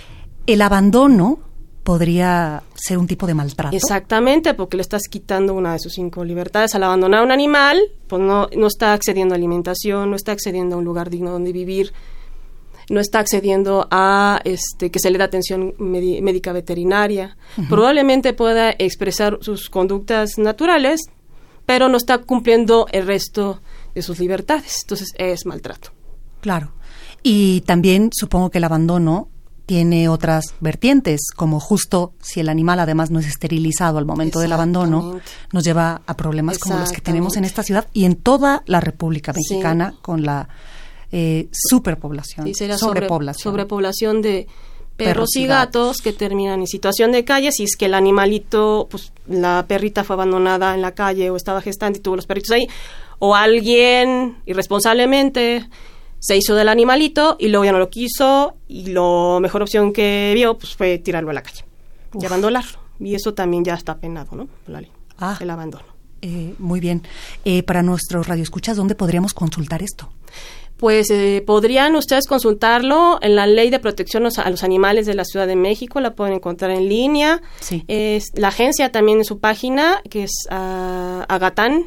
el 0.47 0.63
abandono 0.63 1.41
podría 1.83 2.63
ser 2.75 2.99
un 2.99 3.07
tipo 3.07 3.27
de 3.27 3.35
maltrato. 3.35 3.77
Exactamente, 3.77 4.55
porque 4.55 4.77
le 4.77 4.83
estás 4.83 5.03
quitando 5.11 5.55
una 5.55 5.73
de 5.73 5.79
sus 5.79 5.93
cinco 5.95 6.25
libertades. 6.25 6.75
Al 6.75 6.85
abandonar 6.85 7.21
a 7.21 7.25
un 7.25 7.33
animal, 7.33 7.81
pues 8.07 8.23
no, 8.23 8.49
no 8.57 8.67
está 8.67 8.93
accediendo 8.93 9.35
a 9.35 9.37
alimentación, 9.37 10.11
no 10.11 10.17
está 10.17 10.33
accediendo 10.33 10.77
a 10.77 10.79
un 10.79 10.85
lugar 10.85 11.11
digno 11.11 11.31
donde 11.31 11.53
vivir, 11.53 11.93
no 12.89 13.01
está 13.01 13.21
accediendo 13.21 13.89
a 13.91 14.41
este 14.45 14.91
que 14.91 14.99
se 14.99 15.11
le 15.11 15.19
dé 15.19 15.25
atención 15.25 15.75
médica 15.79 16.53
veterinaria. 16.53 17.37
Probablemente 17.69 18.33
pueda 18.33 18.71
expresar 18.71 19.39
sus 19.41 19.71
conductas 19.71 20.39
naturales, 20.39 21.01
pero 21.67 21.89
no 21.89 21.97
está 21.97 22.19
cumpliendo 22.19 22.87
el 22.93 23.07
resto 23.07 23.61
de 23.95 24.03
sus 24.03 24.19
libertades. 24.19 24.81
Entonces 24.83 25.09
es 25.17 25.47
maltrato. 25.47 25.91
Claro. 26.41 26.73
Y 27.23 27.61
también 27.63 28.11
supongo 28.13 28.51
que 28.51 28.59
el 28.59 28.65
abandono 28.65 29.29
tiene 29.67 30.09
otras 30.09 30.55
vertientes, 30.61 31.31
como 31.35 31.61
justo 31.61 32.13
si 32.21 32.41
el 32.41 32.49
animal 32.49 32.81
además 32.81 33.11
no 33.11 33.19
es 33.21 33.27
esterilizado 33.27 33.99
al 33.99 34.07
momento 34.07 34.41
del 34.41 34.53
abandono, 34.53 35.21
nos 35.53 35.65
lleva 35.65 36.03
a 36.07 36.17
problemas 36.17 36.59
como 36.59 36.79
los 36.79 36.93
que 36.93 37.01
tenemos 37.01 37.37
en 37.37 37.45
esta 37.45 37.63
ciudad 37.63 37.87
y 37.93 38.05
en 38.05 38.17
toda 38.17 38.63
la 38.67 38.81
República 38.81 39.33
Mexicana 39.33 39.95
con 40.03 40.25
la 40.25 40.49
eh, 41.11 41.49
superpoblación, 41.53 42.53
sobrepoblación. 42.79 43.53
sobrepoblación 43.53 44.23
de 44.23 44.47
perros, 44.97 45.37
y 45.37 45.47
gatos 45.47 45.99
que 45.99 46.13
terminan 46.13 46.61
en 46.61 46.67
situación 46.67 47.13
de 47.13 47.25
calle 47.25 47.53
si 47.53 47.65
es 47.65 47.77
que 47.77 47.87
el 47.87 47.95
animalito, 47.95 48.89
pues 48.91 49.13
la 49.27 49.65
perrita 49.67 50.05
fue 50.05 50.15
abandonada 50.15 50.75
en 50.75 50.83
la 50.83 50.93
calle 50.93 51.31
o 51.31 51.37
estaba 51.37 51.61
gestante 51.61 51.99
y 51.99 52.03
tuvo 52.03 52.17
los 52.17 52.27
perritos 52.27 52.51
ahí, 52.53 52.67
o 53.19 53.35
alguien 53.35 54.37
irresponsablemente 54.47 55.69
se 56.23 56.37
hizo 56.37 56.55
del 56.55 56.69
animalito 56.69 57.37
y 57.41 57.49
luego 57.49 57.65
ya 57.65 57.73
no 57.73 57.81
lo 57.81 57.91
quiso 57.91 58.55
y 58.69 58.93
la 58.93 59.41
mejor 59.41 59.63
opción 59.63 59.93
que 59.93 60.31
vio 60.37 60.57
pues 60.57 60.77
fue 60.77 60.99
tirarlo 60.99 61.31
a 61.31 61.35
la 61.35 61.43
calle 61.43 61.65
y 62.19 62.25
abandonarlo. 62.25 62.79
Y 63.01 63.17
eso 63.17 63.35
también 63.35 63.65
ya 63.65 63.75
está 63.75 63.99
penado, 63.99 64.37
¿no? 64.37 64.49
La 64.69 64.83
ah, 65.19 65.37
el 65.41 65.51
abandono. 65.51 65.85
Eh, 66.21 66.55
muy 66.61 66.79
bien. 66.79 67.03
Eh, 67.45 67.65
para 67.65 67.83
nuestros 67.83 68.29
radioescuchas, 68.29 68.77
¿dónde 68.77 68.95
podríamos 68.95 69.35
consultar 69.35 69.83
esto? 69.83 70.13
Pues 70.77 71.11
eh, 71.11 71.43
podrían 71.45 71.97
ustedes 71.97 72.29
consultarlo 72.29 73.19
en 73.21 73.35
la 73.35 73.49
Ley 73.49 73.71
de 73.71 73.81
Protección 73.81 74.25
a 74.25 74.51
los 74.51 74.63
Animales 74.63 75.07
de 75.07 75.15
la 75.15 75.25
Ciudad 75.25 75.49
de 75.49 75.57
México, 75.57 76.01
la 76.01 76.15
pueden 76.15 76.35
encontrar 76.35 76.71
en 76.71 76.89
línea. 76.89 77.43
Sí. 77.59 77.85
La 78.35 78.49
agencia 78.49 78.93
también 78.93 79.19
en 79.19 79.25
su 79.25 79.41
página, 79.41 80.03
que 80.09 80.23
es 80.23 80.47
uh, 80.53 81.25
Agatán, 81.27 81.83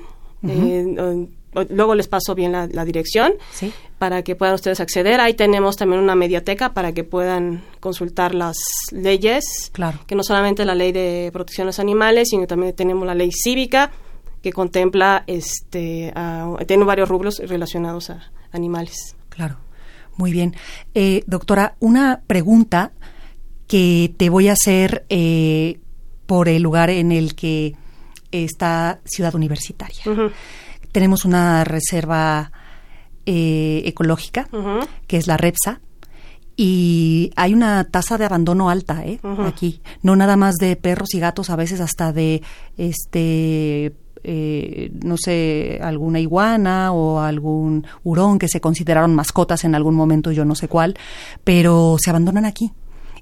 luego 1.69 1.95
les 1.95 2.07
paso 2.07 2.35
bien 2.35 2.51
la, 2.51 2.85
dirección 2.85 3.33
para 3.97 4.23
que 4.23 4.35
puedan 4.35 4.55
ustedes 4.55 4.79
acceder. 4.79 5.19
Ahí 5.19 5.33
tenemos 5.33 5.77
también 5.77 6.01
una 6.01 6.15
mediateca 6.15 6.73
para 6.73 6.93
que 6.93 7.03
puedan 7.03 7.63
consultar 7.79 8.35
las 8.35 8.57
leyes, 8.91 9.69
claro. 9.71 9.99
que 10.07 10.15
no 10.15 10.23
solamente 10.23 10.65
la 10.65 10.75
ley 10.75 10.91
de 10.91 11.29
protección 11.33 11.65
de 11.65 11.69
los 11.69 11.79
animales, 11.79 12.29
sino 12.29 12.47
también 12.47 12.73
tenemos 12.73 13.05
la 13.05 13.15
ley 13.15 13.31
cívica 13.31 13.91
que 14.45 14.53
contempla, 14.53 15.23
este, 15.25 16.13
tiene 16.67 16.83
varios 16.83 17.09
rubros 17.09 17.39
relacionados 17.39 18.11
a 18.11 18.31
animales. 18.51 19.15
Claro, 19.29 19.57
muy 20.17 20.31
bien. 20.31 20.55
Eh, 20.93 21.23
doctora, 21.25 21.75
una 21.79 22.21
pregunta 22.27 22.91
que 23.67 24.13
te 24.17 24.29
voy 24.29 24.49
a 24.49 24.53
hacer 24.53 25.05
eh, 25.09 25.79
por 26.27 26.47
el 26.47 26.61
lugar 26.61 26.91
en 26.91 27.11
el 27.11 27.33
que 27.33 27.75
está 28.31 28.99
Ciudad 29.05 29.33
Universitaria 29.33 30.03
tenemos 30.95 31.25
una 31.25 31.65
reserva 31.65 32.53
eh, 33.25 33.81
ecológica, 33.83 34.47
que 35.07 35.17
es 35.17 35.27
la 35.27 35.35
REPSA, 35.35 35.81
y 36.55 37.33
hay 37.35 37.53
una 37.53 37.83
tasa 37.83 38.17
de 38.17 38.23
abandono 38.23 38.69
alta 38.69 39.05
¿eh? 39.05 39.19
aquí. 39.45 39.81
No 40.03 40.15
nada 40.15 40.37
más 40.37 40.55
de 40.55 40.77
perros 40.77 41.13
y 41.13 41.19
gatos, 41.19 41.49
a 41.49 41.57
veces 41.57 41.81
hasta 41.81 42.13
de, 42.13 42.41
este, 42.77 43.93
eh, 44.23 44.89
no 45.03 45.17
sé, 45.17 45.81
alguna 45.83 46.21
iguana 46.21 46.93
o 46.93 47.19
algún 47.19 47.85
hurón 48.05 48.39
que 48.39 48.47
se 48.47 48.61
consideraron 48.61 49.13
mascotas 49.13 49.65
en 49.65 49.75
algún 49.75 49.95
momento, 49.95 50.31
yo 50.31 50.45
no 50.45 50.55
sé 50.55 50.69
cuál, 50.69 50.95
pero 51.43 51.97
se 51.99 52.09
abandonan 52.09 52.45
aquí. 52.45 52.71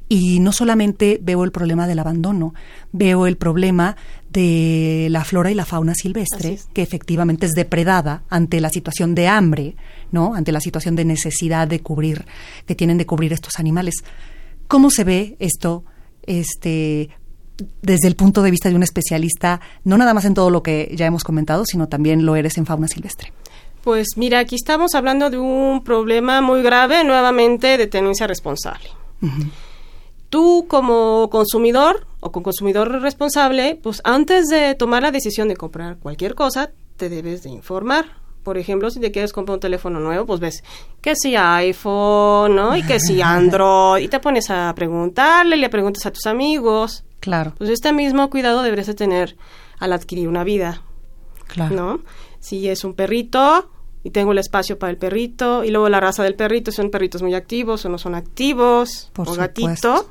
Y 0.10 0.40
no 0.40 0.52
solamente 0.52 1.20
veo 1.22 1.44
el 1.44 1.52
problema 1.52 1.88
del 1.88 2.00
abandono, 2.00 2.54
veo 2.92 3.26
el 3.26 3.38
problema 3.38 3.96
de 4.30 5.08
la 5.10 5.24
flora 5.24 5.50
y 5.52 5.56
la 5.56 5.66
fauna 5.66 5.94
silvestre, 5.96 6.60
que 6.74 6.82
efectivamente 6.82 7.46
es 7.46 7.54
depredada 7.54 8.24
ante 8.30 8.60
la 8.60 8.70
situación 8.70 9.16
de 9.16 9.28
hambre, 9.28 9.76
¿no? 10.12 10.36
Ante 10.36 10.52
la 10.52 10.60
situación 10.60 10.96
de 10.96 11.06
necesidad 11.06 11.68
de 11.68 11.80
cubrir, 11.80 12.26
que 12.66 12.76
tienen 12.76 12.98
de 12.98 13.06
cubrir 13.06 13.32
estos 13.32 13.60
animales. 13.60 13.96
¿Cómo 14.68 14.90
se 14.90 15.04
ve 15.04 15.36
esto 15.40 15.84
este, 16.24 17.10
desde 17.82 18.08
el 18.08 18.16
punto 18.16 18.42
de 18.42 18.52
vista 18.52 18.70
de 18.70 18.76
un 18.76 18.84
especialista, 18.84 19.62
no 19.84 19.98
nada 19.98 20.14
más 20.14 20.26
en 20.26 20.34
todo 20.34 20.50
lo 20.50 20.64
que 20.64 20.94
ya 20.96 21.06
hemos 21.06 21.24
comentado, 21.24 21.64
sino 21.66 21.88
también 21.88 22.26
lo 22.26 22.36
eres 22.36 22.58
en 22.58 22.66
fauna 22.66 22.88
silvestre? 22.88 23.32
Pues 23.84 24.10
mira, 24.16 24.40
aquí 24.40 24.56
estamos 24.56 24.96
hablando 24.96 25.30
de 25.30 25.38
un 25.38 25.84
problema 25.84 26.42
muy 26.42 26.62
grave, 26.62 27.04
nuevamente, 27.04 27.78
de 27.78 27.88
tenencia 27.88 28.28
responsable 28.28 28.90
tú 30.34 30.66
como 30.68 31.30
consumidor 31.30 32.08
o 32.20 32.32
con 32.32 32.42
consumidor 32.42 32.90
responsable, 33.04 33.80
pues 33.84 34.02
antes 34.04 34.48
de 34.48 34.74
tomar 34.74 35.04
la 35.04 35.12
decisión 35.12 35.48
de 35.48 35.56
comprar 35.56 35.98
cualquier 36.00 36.34
cosa, 36.34 36.72
te 36.98 37.08
debes 37.08 37.44
de 37.44 37.52
informar. 37.52 38.06
Por 38.42 38.58
ejemplo, 38.58 38.90
si 38.90 39.00
te 39.00 39.12
quieres 39.12 39.32
comprar 39.32 39.58
un 39.58 39.60
teléfono 39.60 40.00
nuevo, 40.00 40.26
pues 40.26 40.40
ves 40.40 40.64
que 41.02 41.16
si 41.16 41.36
iPhone, 41.36 42.56
¿no? 42.56 42.76
Y 42.76 42.82
que 42.82 43.00
si 43.00 43.22
Android, 43.22 44.06
y 44.06 44.08
te 44.08 44.20
pones 44.20 44.50
a 44.50 44.74
preguntarle, 44.76 45.56
le 45.56 45.70
preguntas 45.70 46.04
a 46.08 46.12
tus 46.12 46.26
amigos. 46.26 47.04
Claro. 47.20 47.54
Pues 47.56 47.70
este 47.70 47.94
mismo 47.94 48.32
cuidado 48.32 48.64
deberías 48.64 48.88
de 48.88 48.96
tener 48.96 49.38
al 49.78 49.94
adquirir 49.94 50.28
una 50.28 50.44
vida. 50.44 50.82
Claro. 51.46 51.76
¿No? 51.76 52.00
Si 52.40 52.68
es 52.70 52.84
un 52.84 52.96
perrito, 52.96 53.70
y 54.04 54.10
tengo 54.10 54.32
el 54.32 54.40
espacio 54.40 54.80
para 54.80 54.90
el 54.90 54.98
perrito, 54.98 55.64
y 55.64 55.70
luego 55.70 55.90
la 55.90 56.00
raza 56.00 56.24
del 56.24 56.34
perrito, 56.34 56.72
son 56.72 56.90
perritos 56.90 57.22
muy 57.22 57.36
activos 57.36 57.86
o 57.86 57.90
no 57.90 58.00
son 58.00 58.16
activos, 58.16 59.12
Por 59.14 59.30
o 59.30 59.34
gatito 59.36 60.08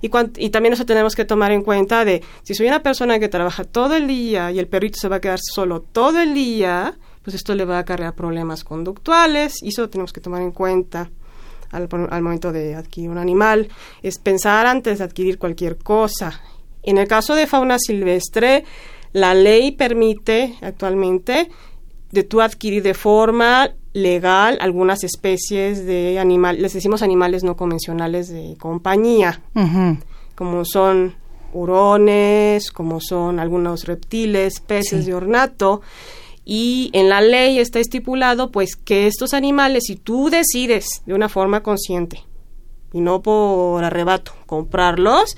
y, 0.00 0.10
y 0.36 0.50
también 0.50 0.72
eso 0.72 0.86
tenemos 0.86 1.14
que 1.14 1.24
tomar 1.24 1.52
en 1.52 1.62
cuenta 1.62 2.04
de 2.04 2.22
si 2.42 2.54
soy 2.54 2.66
una 2.66 2.82
persona 2.82 3.18
que 3.18 3.28
trabaja 3.28 3.64
todo 3.64 3.96
el 3.96 4.06
día 4.06 4.50
y 4.50 4.58
el 4.58 4.66
perrito 4.66 4.98
se 4.98 5.08
va 5.08 5.16
a 5.16 5.20
quedar 5.20 5.38
solo 5.40 5.80
todo 5.80 6.20
el 6.20 6.34
día, 6.34 6.96
pues 7.22 7.34
esto 7.34 7.54
le 7.54 7.64
va 7.64 7.76
a 7.76 7.80
acarrear 7.80 8.14
problemas 8.14 8.64
conductuales 8.64 9.62
y 9.62 9.68
eso 9.68 9.88
tenemos 9.88 10.12
que 10.12 10.20
tomar 10.20 10.42
en 10.42 10.52
cuenta 10.52 11.10
al, 11.70 11.88
al 12.10 12.22
momento 12.22 12.52
de 12.52 12.74
adquirir 12.74 13.10
un 13.10 13.18
animal. 13.18 13.68
Es 14.02 14.18
pensar 14.18 14.66
antes 14.66 14.98
de 14.98 15.04
adquirir 15.04 15.38
cualquier 15.38 15.76
cosa. 15.76 16.40
En 16.82 16.98
el 16.98 17.06
caso 17.06 17.34
de 17.34 17.46
fauna 17.46 17.78
silvestre, 17.78 18.64
la 19.12 19.34
ley 19.34 19.72
permite 19.72 20.56
actualmente 20.62 21.50
de 22.10 22.22
tú 22.22 22.40
adquirir 22.40 22.82
de 22.82 22.94
forma 22.94 23.70
legal 24.02 24.58
algunas 24.60 25.04
especies 25.04 25.84
de 25.86 26.18
animales, 26.18 26.60
les 26.60 26.72
decimos 26.72 27.02
animales 27.02 27.44
no 27.44 27.56
convencionales 27.56 28.28
de 28.28 28.56
compañía, 28.58 29.40
como 30.34 30.64
son 30.64 31.14
hurones, 31.52 32.70
como 32.70 33.00
son 33.00 33.40
algunos 33.40 33.84
reptiles, 33.84 34.60
peces 34.60 35.06
de 35.06 35.14
ornato, 35.14 35.82
y 36.44 36.90
en 36.94 37.08
la 37.08 37.20
ley 37.20 37.58
está 37.58 37.78
estipulado 37.78 38.50
pues 38.50 38.76
que 38.76 39.06
estos 39.06 39.34
animales, 39.34 39.84
si 39.86 39.96
tú 39.96 40.30
decides 40.30 41.02
de 41.04 41.14
una 41.14 41.28
forma 41.28 41.62
consciente 41.62 42.24
y 42.92 43.00
no 43.00 43.20
por 43.20 43.84
arrebato 43.84 44.32
comprarlos, 44.46 45.36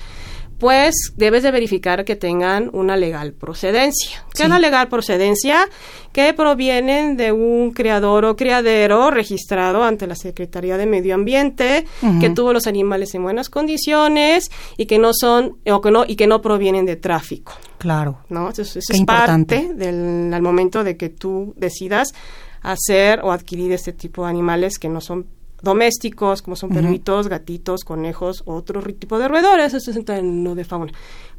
pues 0.61 0.93
debes 1.17 1.41
de 1.41 1.49
verificar 1.49 2.05
que 2.05 2.15
tengan 2.15 2.69
una 2.71 2.95
legal 2.95 3.33
procedencia. 3.33 4.23
¿Qué 4.31 4.43
es 4.43 4.49
la 4.49 4.59
legal 4.59 4.89
procedencia? 4.89 5.67
Que 6.11 6.35
provienen 6.35 7.17
de 7.17 7.31
un 7.31 7.71
criador 7.71 8.25
o 8.25 8.35
criadero 8.35 9.09
registrado 9.09 9.83
ante 9.83 10.05
la 10.05 10.13
Secretaría 10.13 10.77
de 10.77 10.85
Medio 10.85 11.15
Ambiente, 11.15 11.87
que 12.19 12.29
tuvo 12.29 12.53
los 12.53 12.67
animales 12.67 13.15
en 13.15 13.23
buenas 13.23 13.49
condiciones 13.49 14.51
y 14.77 14.85
que 14.85 14.99
no 14.99 15.13
son 15.15 15.57
o 15.65 15.81
que 15.81 15.89
no 15.89 16.05
y 16.07 16.15
que 16.15 16.27
no 16.27 16.43
provienen 16.43 16.85
de 16.85 16.95
tráfico. 16.95 17.53
Claro. 17.79 18.19
¿No? 18.29 18.51
Eso, 18.51 18.61
es 18.61 19.01
parte 19.03 19.73
del 19.73 20.31
al 20.31 20.43
momento 20.43 20.83
de 20.83 20.95
que 20.95 21.09
tú 21.09 21.55
decidas 21.57 22.13
hacer 22.61 23.21
o 23.23 23.31
adquirir 23.31 23.71
este 23.71 23.93
tipo 23.93 24.25
de 24.25 24.29
animales 24.29 24.77
que 24.77 24.89
no 24.89 25.01
son 25.01 25.25
domésticos, 25.61 26.41
como 26.41 26.55
son 26.55 26.69
perritos, 26.69 27.27
gatitos, 27.27 27.83
conejos, 27.83 28.43
otro 28.45 28.81
tipo 28.81 29.19
de 29.19 29.27
roedores, 29.27 29.73
eso 29.73 29.91
entra 29.91 30.17
en 30.17 30.43
lo 30.43 30.55
de 30.55 30.63
fauna. 30.63 30.91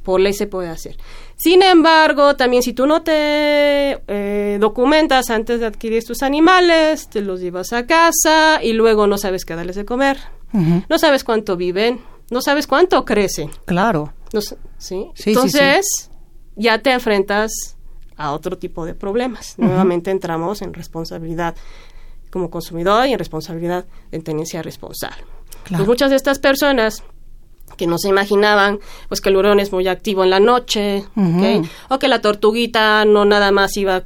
Por 0.03 0.21
ley 0.21 0.33
se 0.33 0.47
puede 0.47 0.69
hacer. 0.69 0.97
Sin 1.37 1.63
embargo, 1.63 2.35
también 2.37 2.63
si 2.63 2.73
tú 2.73 2.87
no 2.87 3.03
te 3.03 4.03
eh, 4.07 4.59
documentas 4.61 5.31
antes 5.31 5.61
de 5.61 5.67
adquirir 5.67 6.05
tus 6.05 6.23
animales, 6.23 7.09
te 7.09 7.21
los 7.21 7.41
llevas 7.41 7.73
a 7.73 7.87
casa 7.87 8.63
y 8.63 8.73
luego 8.73 9.07
no 9.07 9.19
sabes 9.19 9.45
qué 9.45 9.55
darles 9.55 9.77
de 9.77 9.85
comer, 9.85 10.19
no 10.53 10.99
sabes 10.99 11.25
cuánto 11.25 11.57
viven, 11.57 12.01
no 12.31 12.41
sabes 12.43 12.67
cuánto 12.67 13.05
crecen. 13.05 13.51
Claro. 13.65 14.13
¿sí? 14.79 15.11
Entonces, 15.27 16.11
ya 16.57 16.79
te 16.79 16.93
enfrentas 16.93 17.77
a 18.17 18.33
otro 18.33 18.59
tipo 18.59 18.85
de 18.85 18.95
problemas. 18.95 19.55
Nuevamente 19.59 20.11
entramos 20.11 20.63
en 20.63 20.75
responsabilidad 20.75 21.55
como 22.33 22.51
consumidor 22.51 23.07
y 23.07 23.13
en 23.13 23.19
responsabilidad 23.19 23.85
de 24.11 24.19
tenencia 24.21 24.63
responsable. 24.63 25.23
Pues 25.69 25.87
muchas 25.87 26.11
de 26.11 26.17
estas 26.17 26.39
personas 26.39 27.05
que 27.77 27.87
no 27.87 27.99
se 27.99 28.09
imaginaban 28.09 28.81
pues 29.09 29.21
que 29.21 29.29
el 29.29 29.37
hurón 29.37 29.61
es 29.61 29.73
muy 29.73 29.87
activo 29.87 30.25
en 30.25 30.31
la 30.31 30.41
noche, 30.41 31.05
o 31.89 31.99
que 31.99 32.09
la 32.09 32.21
tortuguita 32.21 33.05
no 33.05 33.25
nada 33.25 33.53
más 33.53 33.77
iba 33.77 33.97
a 33.97 34.05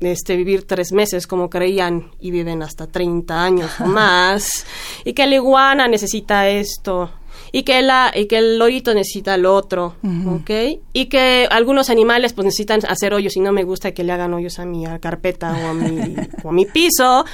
este, 0.00 0.36
vivir 0.36 0.66
tres 0.66 0.92
meses 0.92 1.26
como 1.26 1.48
creían 1.48 2.10
y 2.20 2.30
viven 2.30 2.62
hasta 2.62 2.86
30 2.86 3.42
años 3.42 3.70
o 3.80 3.86
más, 3.86 4.66
y 5.04 5.14
que 5.14 5.26
la 5.26 5.36
iguana 5.36 5.88
necesita 5.88 6.48
esto, 6.48 7.10
y 7.52 7.64
que 7.64 7.82
la 7.82 8.10
y 8.14 8.26
que 8.26 8.38
el 8.38 8.58
lorito 8.58 8.94
necesita 8.94 9.34
el 9.34 9.44
otro, 9.44 9.96
¿ok? 10.26 10.50
Y 10.94 11.06
que 11.06 11.46
algunos 11.50 11.90
animales 11.90 12.32
pues 12.32 12.46
necesitan 12.46 12.80
hacer 12.88 13.12
hoyos 13.12 13.36
y 13.36 13.40
no 13.40 13.52
me 13.52 13.62
gusta 13.62 13.92
que 13.92 14.02
le 14.02 14.12
hagan 14.12 14.32
hoyos 14.32 14.58
a 14.58 14.64
mi 14.64 14.84
carpeta 15.00 15.52
o 15.52 15.68
a 15.68 15.74
mi 15.74 16.16
o 16.42 16.48
a 16.48 16.52
mi 16.52 16.64
piso, 16.64 17.26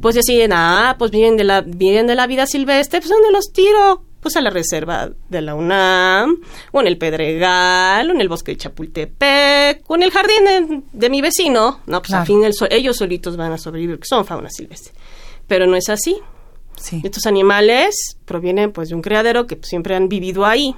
pues 0.00 0.14
deciden, 0.14 0.52
ah, 0.54 0.96
pues 0.98 1.10
vienen 1.10 1.36
de 1.36 1.44
la 1.44 1.60
vienen 1.60 2.06
de 2.06 2.14
la 2.14 2.26
vida 2.26 2.46
silvestre, 2.46 3.00
pues 3.00 3.10
¿dónde 3.10 3.30
los 3.30 3.52
tiro? 3.52 4.02
Pues 4.20 4.34
a 4.36 4.40
la 4.40 4.50
reserva 4.50 5.10
de 5.28 5.40
la 5.40 5.54
UNAM, 5.54 6.38
o 6.72 6.80
en 6.80 6.86
el 6.88 6.98
Pedregal, 6.98 8.10
o 8.10 8.12
en 8.12 8.20
el 8.20 8.28
bosque 8.28 8.52
de 8.52 8.56
Chapultepec, 8.56 9.84
o 9.86 9.94
en 9.94 10.02
el 10.02 10.10
jardín 10.10 10.84
de, 10.90 11.10
mi 11.10 11.20
vecino, 11.20 11.80
no, 11.86 12.00
pues 12.00 12.12
al 12.12 12.26
fin 12.26 12.42
ellos 12.70 12.96
solitos 12.96 13.36
van 13.36 13.52
a 13.52 13.58
sobrevivir, 13.58 14.00
que 14.00 14.06
son 14.06 14.24
fauna 14.24 14.50
silvestre. 14.50 14.94
Pero 15.46 15.68
no 15.68 15.76
es 15.76 15.88
así. 15.90 16.16
Estos 17.02 17.26
animales 17.26 18.18
provienen 18.24 18.72
pues 18.72 18.88
de 18.88 18.94
un 18.94 19.02
criadero 19.02 19.46
que 19.46 19.58
siempre 19.62 19.94
han 19.94 20.08
vivido 20.08 20.44
ahí. 20.44 20.74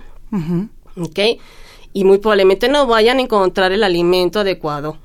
Y 1.93 2.05
muy 2.05 2.19
probablemente 2.19 2.69
no 2.69 2.87
vayan 2.87 3.19
a 3.19 3.23
encontrar 3.23 3.73
el 3.73 3.83
alimento 3.83 4.41
adecuado 4.41 4.99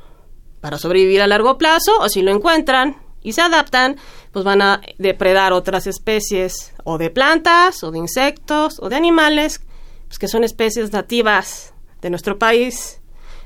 para 0.62 0.78
sobrevivir 0.78 1.22
a 1.22 1.28
largo 1.28 1.58
plazo 1.58 1.92
o 2.00 2.10
si 2.10 2.22
lo 2.22 2.32
encuentran 2.32 2.98
y 3.22 3.34
se 3.34 3.42
adaptan, 3.42 3.98
pues 4.32 4.44
van 4.46 4.62
a 4.62 4.82
depredar 4.98 5.54
otras 5.54 5.88
especies 5.88 6.74
o 6.84 6.98
de 6.98 7.10
plantas 7.10 7.84
o 7.84 7.92
de 7.92 8.00
insectos 8.00 8.80
o 8.80 8.90
de 8.90 8.96
animales 8.96 9.62
pues 10.08 10.20
que 10.20 10.28
son 10.28 10.44
especies 10.44 10.92
nativas 10.92 11.74
de 12.02 12.10
nuestro 12.12 12.38
país 12.38 13.00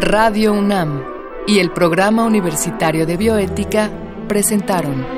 Radio 0.00 0.52
UNAM 0.52 1.02
y 1.46 1.58
el 1.58 1.70
Programa 1.72 2.24
Universitario 2.24 3.06
de 3.06 3.16
Bioética 3.16 3.90
presentaron 4.28 5.17